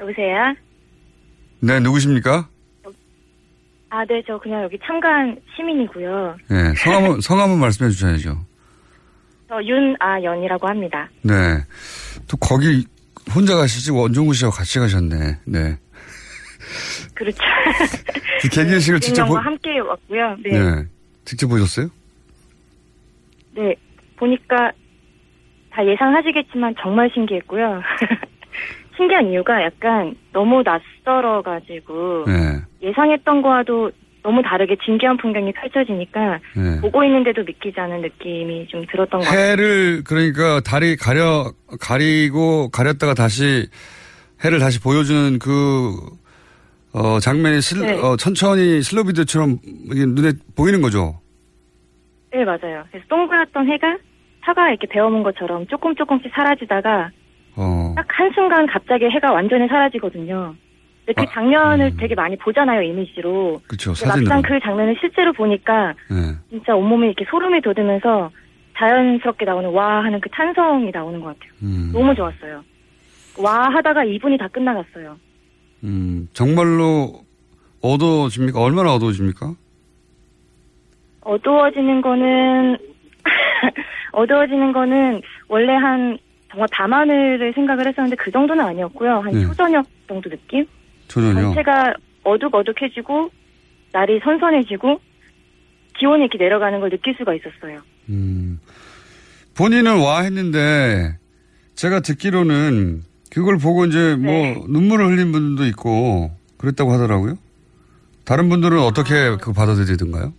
[0.00, 0.54] 여보세요?
[1.60, 2.48] 네, 누구십니까?
[3.94, 6.36] 아, 네, 저 그냥 여기 참관 시민이고요.
[6.50, 8.38] 예, 성함은, 성함은 말씀해 주셔야죠.
[9.48, 11.10] 저 윤아연이라고 합니다.
[11.20, 11.32] 네.
[12.26, 12.86] 또 거기
[13.34, 15.40] 혼자 가시지 원종구 씨하고 같이 가셨네.
[15.44, 15.76] 네.
[17.12, 17.38] 그렇죠.
[18.40, 20.36] 그 개기식을 직접 보, 과 함께 왔고요.
[20.42, 20.58] 네.
[20.58, 20.84] 네.
[21.26, 21.90] 직접 보셨어요?
[23.54, 23.74] 네.
[24.16, 24.72] 보니까
[25.70, 27.82] 다 예상하시겠지만 정말 신기했고요.
[28.96, 32.61] 신기한 이유가 약간 너무 낯설어가지고 네.
[32.82, 33.90] 예상했던 거와도
[34.22, 36.80] 너무 다르게 진기한 풍경이 펼쳐지니까 네.
[36.80, 39.40] 보고 있는데도 믿기지 않은 느낌이 좀 들었던 것 같아요.
[39.50, 43.66] 해를 그러니까 다리 가려 가리고 가렸다가 다시
[44.44, 45.96] 해를 다시 보여주는 그
[46.94, 47.98] 어, 장면이 슬, 네.
[48.00, 49.58] 어, 천천히 슬로비드처럼
[50.14, 51.18] 눈에 보이는 거죠.
[52.32, 52.84] 네, 맞아요.
[52.90, 53.96] 그래서 동그랗던 해가
[54.44, 57.10] 사과 이렇게 베어문 것처럼 조금 조금씩 사라지다가
[57.56, 57.92] 어.
[57.96, 60.54] 딱 한 순간 갑자기 해가 완전히 사라지거든요.
[61.04, 63.60] 근데 그 장면을 되게 많이 보잖아요, 이미지로.
[63.66, 63.94] 그렇죠.
[63.94, 64.28] 사진으로.
[64.28, 66.36] 막상 그 장면을 실제로 보니까 네.
[66.50, 68.30] 진짜 온몸에 이렇게 소름이 돋으면서
[68.76, 71.52] 자연스럽게 나오는 와 하는 그 탄성이 나오는 것 같아요.
[71.62, 71.90] 음.
[71.92, 72.62] 너무 좋았어요.
[73.38, 75.16] 와 하다가 2분이 다 끝나갔어요.
[75.84, 77.24] 음, 정말로
[77.80, 78.60] 어두워집니까?
[78.60, 79.54] 얼마나 어두워집니까?
[81.22, 82.78] 어두워지는 거는
[84.12, 86.18] 어두워지는 거는 원래 한
[86.50, 89.20] 정말 밤하늘을 생각을 했었는데 그 정도는 아니었고요.
[89.20, 89.42] 한 네.
[89.46, 90.66] 초저녁 정도 느낌?
[91.20, 91.54] 전혀요.
[91.54, 91.94] 전체가
[92.24, 93.30] 어둑어둑해지고
[93.92, 95.00] 날이 선선해지고
[95.98, 97.82] 기온이 이렇게 내려가는 걸 느낄 수가 있었어요.
[98.08, 98.58] 음.
[99.54, 101.18] 본인은 와 했는데
[101.74, 104.62] 제가 듣기로는 그걸 보고 이제 뭐 네.
[104.68, 107.36] 눈물을 흘린 분도 있고 그랬다고 하더라고요.
[108.24, 110.32] 다른 분들은 어떻게 그거 받아들이던가요?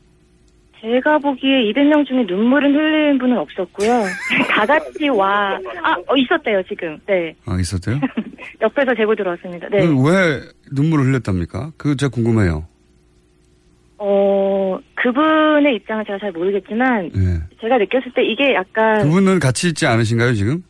[0.83, 4.03] 제가 보기에 200명 중에 눈물은 흘린 분은 없었고요.
[4.51, 6.99] 다 같이 와, 아, 어, 있었대요, 지금.
[7.07, 7.33] 네.
[7.45, 8.01] 아, 있었대요?
[8.61, 9.69] 옆에서 제보 들어왔습니다.
[9.69, 9.87] 네.
[9.87, 10.41] 그왜
[10.73, 11.71] 눈물을 흘렸답니까?
[11.77, 12.67] 그거 제가 궁금해요.
[13.97, 17.55] 어, 그분의 입장은 제가 잘 모르겠지만, 예.
[17.61, 20.61] 제가 느꼈을 때 이게 약간 그분은 같이 있지 않으신가요, 지금?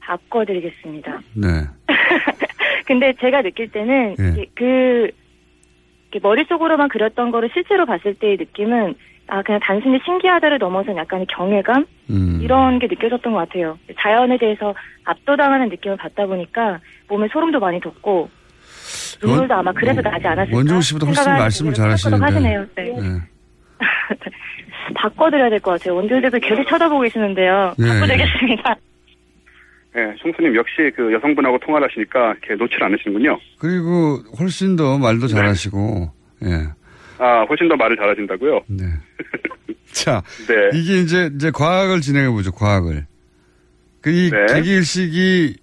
[0.00, 1.20] 바꿔드리겠습니다.
[1.34, 1.48] 네.
[2.84, 4.32] 근데 제가 느낄 때는 예.
[4.32, 5.10] 이게 그
[6.18, 8.94] 머릿속으로만 그렸던 거를 실제로 봤을 때의 느낌은
[9.28, 12.40] 아 그냥 단순히 신기하다를 넘어선 약간의 경외감 음.
[12.42, 13.78] 이런 게 느껴졌던 것 같아요.
[14.00, 18.28] 자연에 대해서 압도당하는 느낌을 받다 보니까 몸에 소름도 많이 돋고
[19.22, 22.24] 눈물도 아마 그래서 나지 않았을까 원종 씨보다 훨씬 말씀을 잘하시는데.
[22.24, 22.66] 하시네요.
[22.74, 22.84] 네.
[22.84, 23.20] 네.
[24.94, 26.00] 바꿔드려야 될 것 같아요.
[26.20, 27.74] 대표 계속 쳐다보고 계시는데요.
[27.78, 27.86] 네.
[27.86, 28.76] 바꿔드리겠습니다.
[29.96, 33.38] 예, 총수님 역시 그 여성분하고 통화를 하시니까 이렇게 놓질 않으시는군요.
[33.58, 36.10] 그리고 훨씬 더 말도 잘하시고,
[36.44, 36.68] 예.
[37.18, 38.60] 아, 훨씬 더 말을 잘하신다고요?
[38.68, 38.84] 네.
[39.92, 40.78] 자, 네.
[40.78, 43.06] 이게 이제, 이제 과학을 진행해보죠, 과학을.
[44.00, 44.54] 그, 이 네.
[44.54, 45.56] 개기일식이,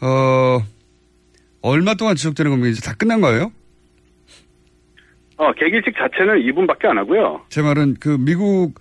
[0.00, 0.60] 어,
[1.60, 2.70] 얼마 동안 지속되는 겁니까?
[2.70, 3.52] 이제 다 끝난 거예요?
[5.36, 7.42] 어, 개기식 자체는 2분밖에 안 하고요.
[7.48, 8.74] 제 말은 그 미국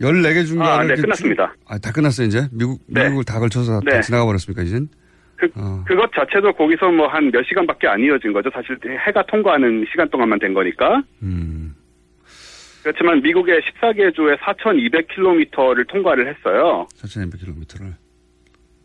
[0.00, 0.58] 14개 중에.
[0.60, 1.54] 아, 네, 끝났습니다.
[1.68, 2.48] 아, 다 끝났어요, 이제?
[2.52, 3.04] 미국, 네.
[3.04, 4.00] 미국을 다 걸쳐서 다 네.
[4.00, 4.88] 지나가 버렸습니까, 이젠?
[5.36, 5.84] 그, 어.
[5.86, 8.50] 그것 자체도 거기서 뭐 한 몇 시간밖에 안 이어진 거죠.
[8.52, 11.02] 사실 해가 통과하는 시간 동안만 된 거니까.
[11.22, 11.74] 음.
[12.82, 16.86] 그렇지만 미국의 14개 주에 4,200km를 통과를 했어요.
[16.96, 17.92] 4,200km를.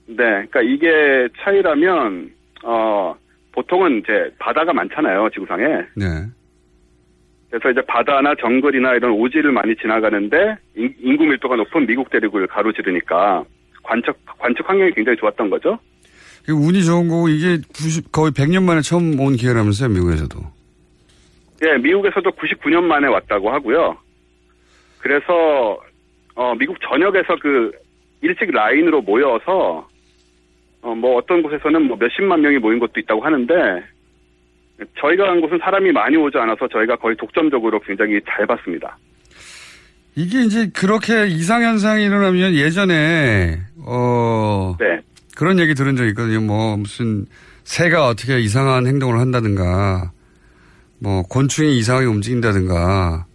[0.07, 2.29] 네, 그러니까 이게 차이라면
[2.63, 3.15] 어
[3.53, 5.63] 보통은 이제 바다가 많잖아요 지구상에.
[5.95, 6.05] 네.
[7.55, 13.45] 그래서 이제 바다나 정글이나 이런 오지를 많이 지나가는데 인, 인구 밀도가 높은 미국 대륙을 가로지르니까
[13.81, 15.79] 관측 관측 환경이 굉장히 좋았던 거죠.
[16.45, 20.37] 그 운이 좋은 거고, 이게 90, 거의 100년 만에 처음 온 기회라면서요, 미국에서도.
[21.65, 23.97] 예, 미국에서도 99년 만에 왔다고 하고요.
[24.99, 25.79] 그래서
[26.35, 27.71] 어, 미국 전역에서 그
[28.21, 29.87] 일찍 라인으로 모여서
[30.81, 33.94] 어, 뭐 어떤 곳에서는 뭐 몇십만 명이 모인 곳도 있다고 하는데
[34.99, 38.97] 저희가 간 곳은 사람이 많이 오지 않아서 저희가 거의 독점적으로 굉장히 잘 봤습니다.
[40.15, 45.01] 이게 이제 그렇게 이상현상이 일어나면 예전에, 어, 네.
[45.35, 46.39] 그런 얘기 들은 적 있거든요.
[46.39, 47.25] 뭐, 무슨,
[47.63, 50.11] 새가 어떻게 이상한 행동을 한다든가,
[50.99, 53.25] 뭐, 곤충이 이상하게 움직인다든가,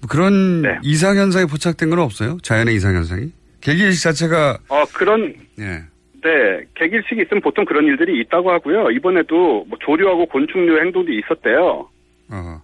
[0.00, 0.70] 뭐 그런 네.
[0.82, 2.38] 이상현상이 포착된 건 없어요?
[2.42, 3.32] 자연의 이상현상이?
[3.60, 5.82] 개기일식 자체가, 어 그런 예.
[6.22, 8.90] 네 개길식이 있으면 보통 그런 일들이 있다고 하고요.
[8.90, 11.88] 이번에도 뭐 조류하고 곤충류의 행동도 있었대요.
[12.30, 12.62] 어.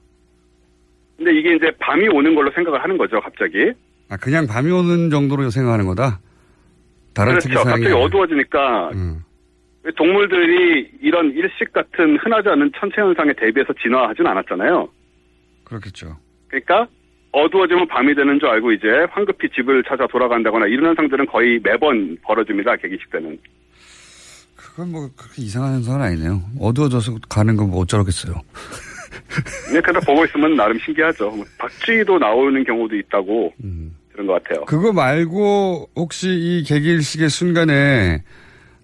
[1.17, 3.73] 근데 이게 이제 밤이 오는 걸로 생각을 하는 거죠, 갑자기.
[4.11, 6.19] 아, 그냥 밤이 오는 정도로 생각하는 거다?
[7.15, 7.63] 다른 그렇죠.
[7.63, 9.23] 갑자기 어두워지니까 음.
[9.97, 14.89] 동물들이 이런 일식 같은 흔하지 않은 천체 현상에 대비해서 진화하진 않았잖아요.
[15.65, 16.17] 그렇겠죠.
[16.49, 16.89] 그러니까
[17.35, 22.77] 어두워지면 밤이 되는 줄 알고 이제 황급히 집을 찾아 돌아간다거나 이런 현상들은 거의 매번 벌어집니다.
[22.77, 23.37] 개기식 때는.
[24.55, 26.41] 그건 뭐, 그렇게 이상한 현상은 아니네요.
[26.61, 28.35] 어두워져서 가는 건 뭐 어쩌겠어요.
[29.73, 31.31] 네, 그래서 보고 있으면 나름 신기하죠.
[31.31, 33.53] 뭐 박쥐도 나오는 경우도 있다고
[34.13, 34.65] 그런 것 같아요.
[34.67, 38.23] 그거 말고 혹시 이 개기일식의 순간에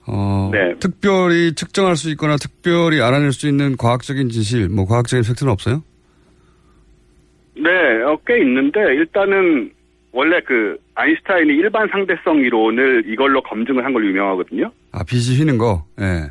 [0.07, 0.75] 어, 네.
[0.81, 5.85] 특별히 측정할 수 있거나 특별히 알아낼 수 있는 과학적인 진실, 뭐 과학적인 팩트는 없어요?
[7.63, 9.71] 네, 어, 꽤 있는데 일단은
[10.13, 14.71] 원래 그 아인슈타인이 일반 상대성 이론을 이걸로 검증을 한 걸로 유명하거든요.
[14.93, 15.85] 아, 빛이 휘는 거.
[16.01, 16.31] 예.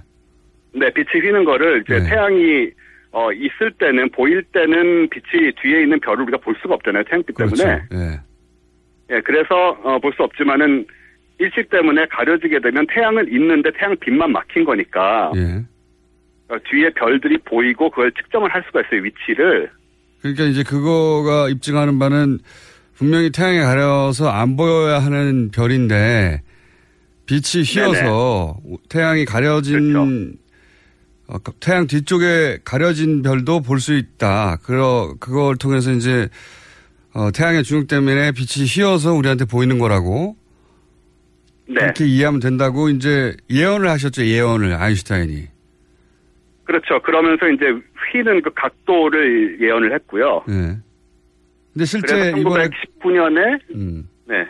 [0.77, 2.69] 네, 빛이 휘는 거를 이제 태양이
[3.11, 7.03] 어, 있을 때는 보일 때는 빛이 뒤에 있는 별을 우리가 볼 수가 없잖아요.
[7.05, 7.63] 태양빛 때문에.
[7.63, 7.85] 그렇죠.
[7.93, 8.19] 예.
[9.15, 10.85] 예, 그래서 어, 볼 수 없지만은
[11.39, 15.63] 일식 때문에 가려지게 되면 태양은 있는데 태양 빛만 막힌 거니까 예.
[16.53, 19.01] 어, 뒤에 별들이 보이고 그걸 측정을 할 수가 있어요.
[19.03, 19.71] 위치를.
[20.21, 22.39] 그러니까 이제 그거가 입증하는 바는
[22.95, 26.41] 분명히 태양에 가려서 안 보여야 하는 별인데
[27.25, 28.57] 빛이 휘어서
[28.89, 30.37] 태양이 가려진 그렇죠.
[31.27, 34.57] 어, 태양 뒤쪽에 가려진 별도 볼 수 있다.
[34.63, 36.27] 그러 그걸 통해서 이제
[37.13, 40.35] 어, 태양의 중력 때문에 빛이 휘어서 우리한테 보이는 거라고
[41.67, 41.75] 네.
[41.75, 44.25] 그렇게 이해하면 된다고 이제 예언을 하셨죠.
[44.25, 45.47] 예언을 아인슈타인이.
[46.65, 47.01] 그렇죠.
[47.03, 47.65] 그러면서 이제
[48.11, 50.43] 휘는 그 각도를 예언을 했고요.
[50.49, 50.77] 예.
[51.73, 54.09] 근데 실제 그래서 이번에 1919년에 음.
[54.27, 54.47] 네.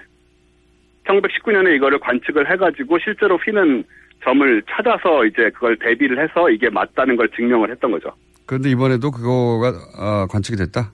[1.05, 3.83] 1919년에 이거를 관측을 해가지고 실제로 휘는
[4.23, 8.11] 점을 찾아서 이제 그걸 대비를 해서 이게 맞다는 걸 증명을 했던 거죠.
[8.45, 10.91] 그런데 이번에도 그거가 어, 관측이 됐다.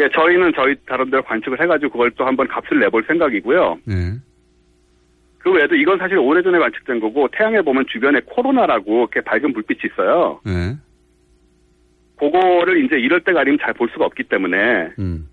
[0.00, 3.78] 예, 저희는 저희 다른 데로 관측을 해가지고 그걸 또 한번 값을 내볼 생각이고요.
[3.84, 3.94] 네.
[5.38, 10.40] 그 외에도 이건 사실 오래전에 관측된 거고 태양에 보면 주변에 코로나라고 이렇게 밝은 불빛이 있어요.
[10.44, 10.76] 네.
[12.18, 15.28] 그거를 이제 이럴 때가 아니면 잘 볼 수가 없기 때문에 음.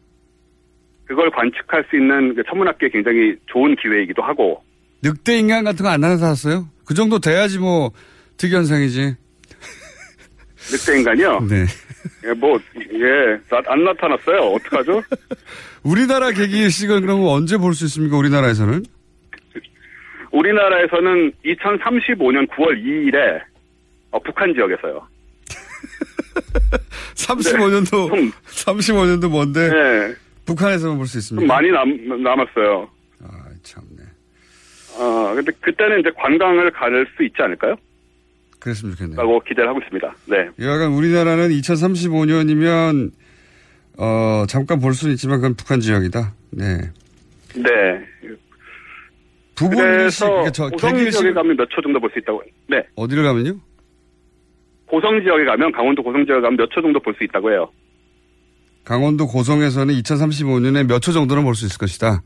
[1.06, 4.64] 그걸 관측할 수 있는 그 천문학계에 굉장히 좋은 기회이기도 하고
[5.04, 6.68] 늑대 인간 같은 거 안 나타났어요?
[6.86, 7.92] 그 정도 돼야지 뭐
[8.38, 9.16] 특이현상이지.
[10.72, 11.40] 늑대 인간이요.
[11.50, 11.66] 네.
[12.26, 14.40] 예, 뭐, 예, 나- 안 나타났어요.
[14.40, 15.02] 어떡하죠?
[15.84, 18.18] 우리나라 개기일식은 그러면 언제 볼 수 있습니까?
[18.18, 18.84] 우리나라에서는?
[20.32, 23.42] 우리나라에서는 2035년 9월 2일에
[24.12, 25.08] 어, 북한 지역에서요.
[27.16, 29.70] 35년도 35년도 뭔데?
[29.70, 30.16] 네.
[30.46, 31.54] 북한에서만 볼수좀 있습니까?
[31.54, 32.90] 많이 남, 남았어요.
[33.24, 33.28] 아,
[33.64, 34.04] 참네.
[34.98, 37.76] 어, 근데 그때는 이제 관광을 갈 수 있지 않을까요?
[38.60, 39.18] 그랬으면 좋겠네요.
[39.18, 40.16] 라고 기대를 하고 있습니다.
[40.26, 40.50] 네.
[40.60, 43.12] 여하간 우리나라는 2035년이면
[43.98, 46.34] 어 잠깐 볼 수는 있지만 그건 북한 지역이다.
[46.52, 46.78] 네.
[47.56, 48.06] 네.
[49.56, 52.42] 부분 그래서 일식, 그러니까 저 개기일식- 지역에 가면 몇 초 정도 볼 수 있다고.
[52.68, 52.82] 네.
[52.96, 53.56] 어디를 가면요?
[54.90, 57.70] 고성 지역에 가면 강원도 고성 지역에 가면 몇 초 정도 볼 수 있다고 해요.
[58.86, 62.22] 강원도 고성에서는 2035년에 몇 초 정도는 볼 수 있을 것이다.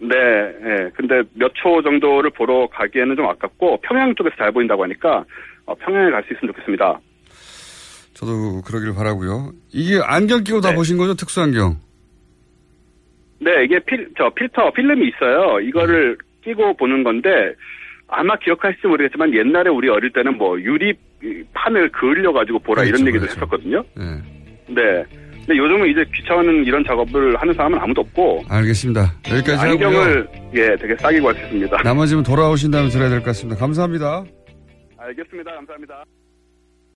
[0.00, 0.90] 네, 예.
[0.94, 5.24] 근데 몇 초 정도를 보러 가기에는 좀 아깝고 평양 쪽에서 잘 보인다고 하니까
[5.66, 7.00] 어, 평양에 갈 수 있으면 좋겠습니다.
[8.14, 9.52] 저도 그러길 바라고요.
[9.72, 10.68] 이게 안경 끼고 네.
[10.70, 11.14] 다 보신 거죠?
[11.14, 11.76] 특수 안경.
[13.40, 15.58] 네, 이게 필, 저 필터, 필름이 있어요.
[15.60, 17.28] 이거를 끼고 보는 건데,
[18.14, 20.92] 아마 기억하실지 모르겠지만 옛날에 우리 어릴 때는 뭐 유리
[21.54, 23.36] 판을 그을려 가지고 보라 그렇죠, 이런 얘기도 그렇죠.
[23.40, 23.82] 했었거든요.
[23.96, 24.04] 네.
[24.68, 25.04] 네.
[25.46, 29.12] 근데 요즘은 이제 귀찮은 이런 작업을 하는 사람은 아무도 없고, 알겠습니다.
[29.28, 29.86] 여기까지 하고요.
[29.88, 31.82] 안경을, 예, 되게 싸게 구할 수 있습니다.
[31.82, 33.58] 나머지는 돌아오신 다음에 들어야 될 것 같습니다.
[33.58, 34.24] 감사합니다.
[34.98, 35.50] 알겠습니다.
[35.52, 36.04] 감사합니다.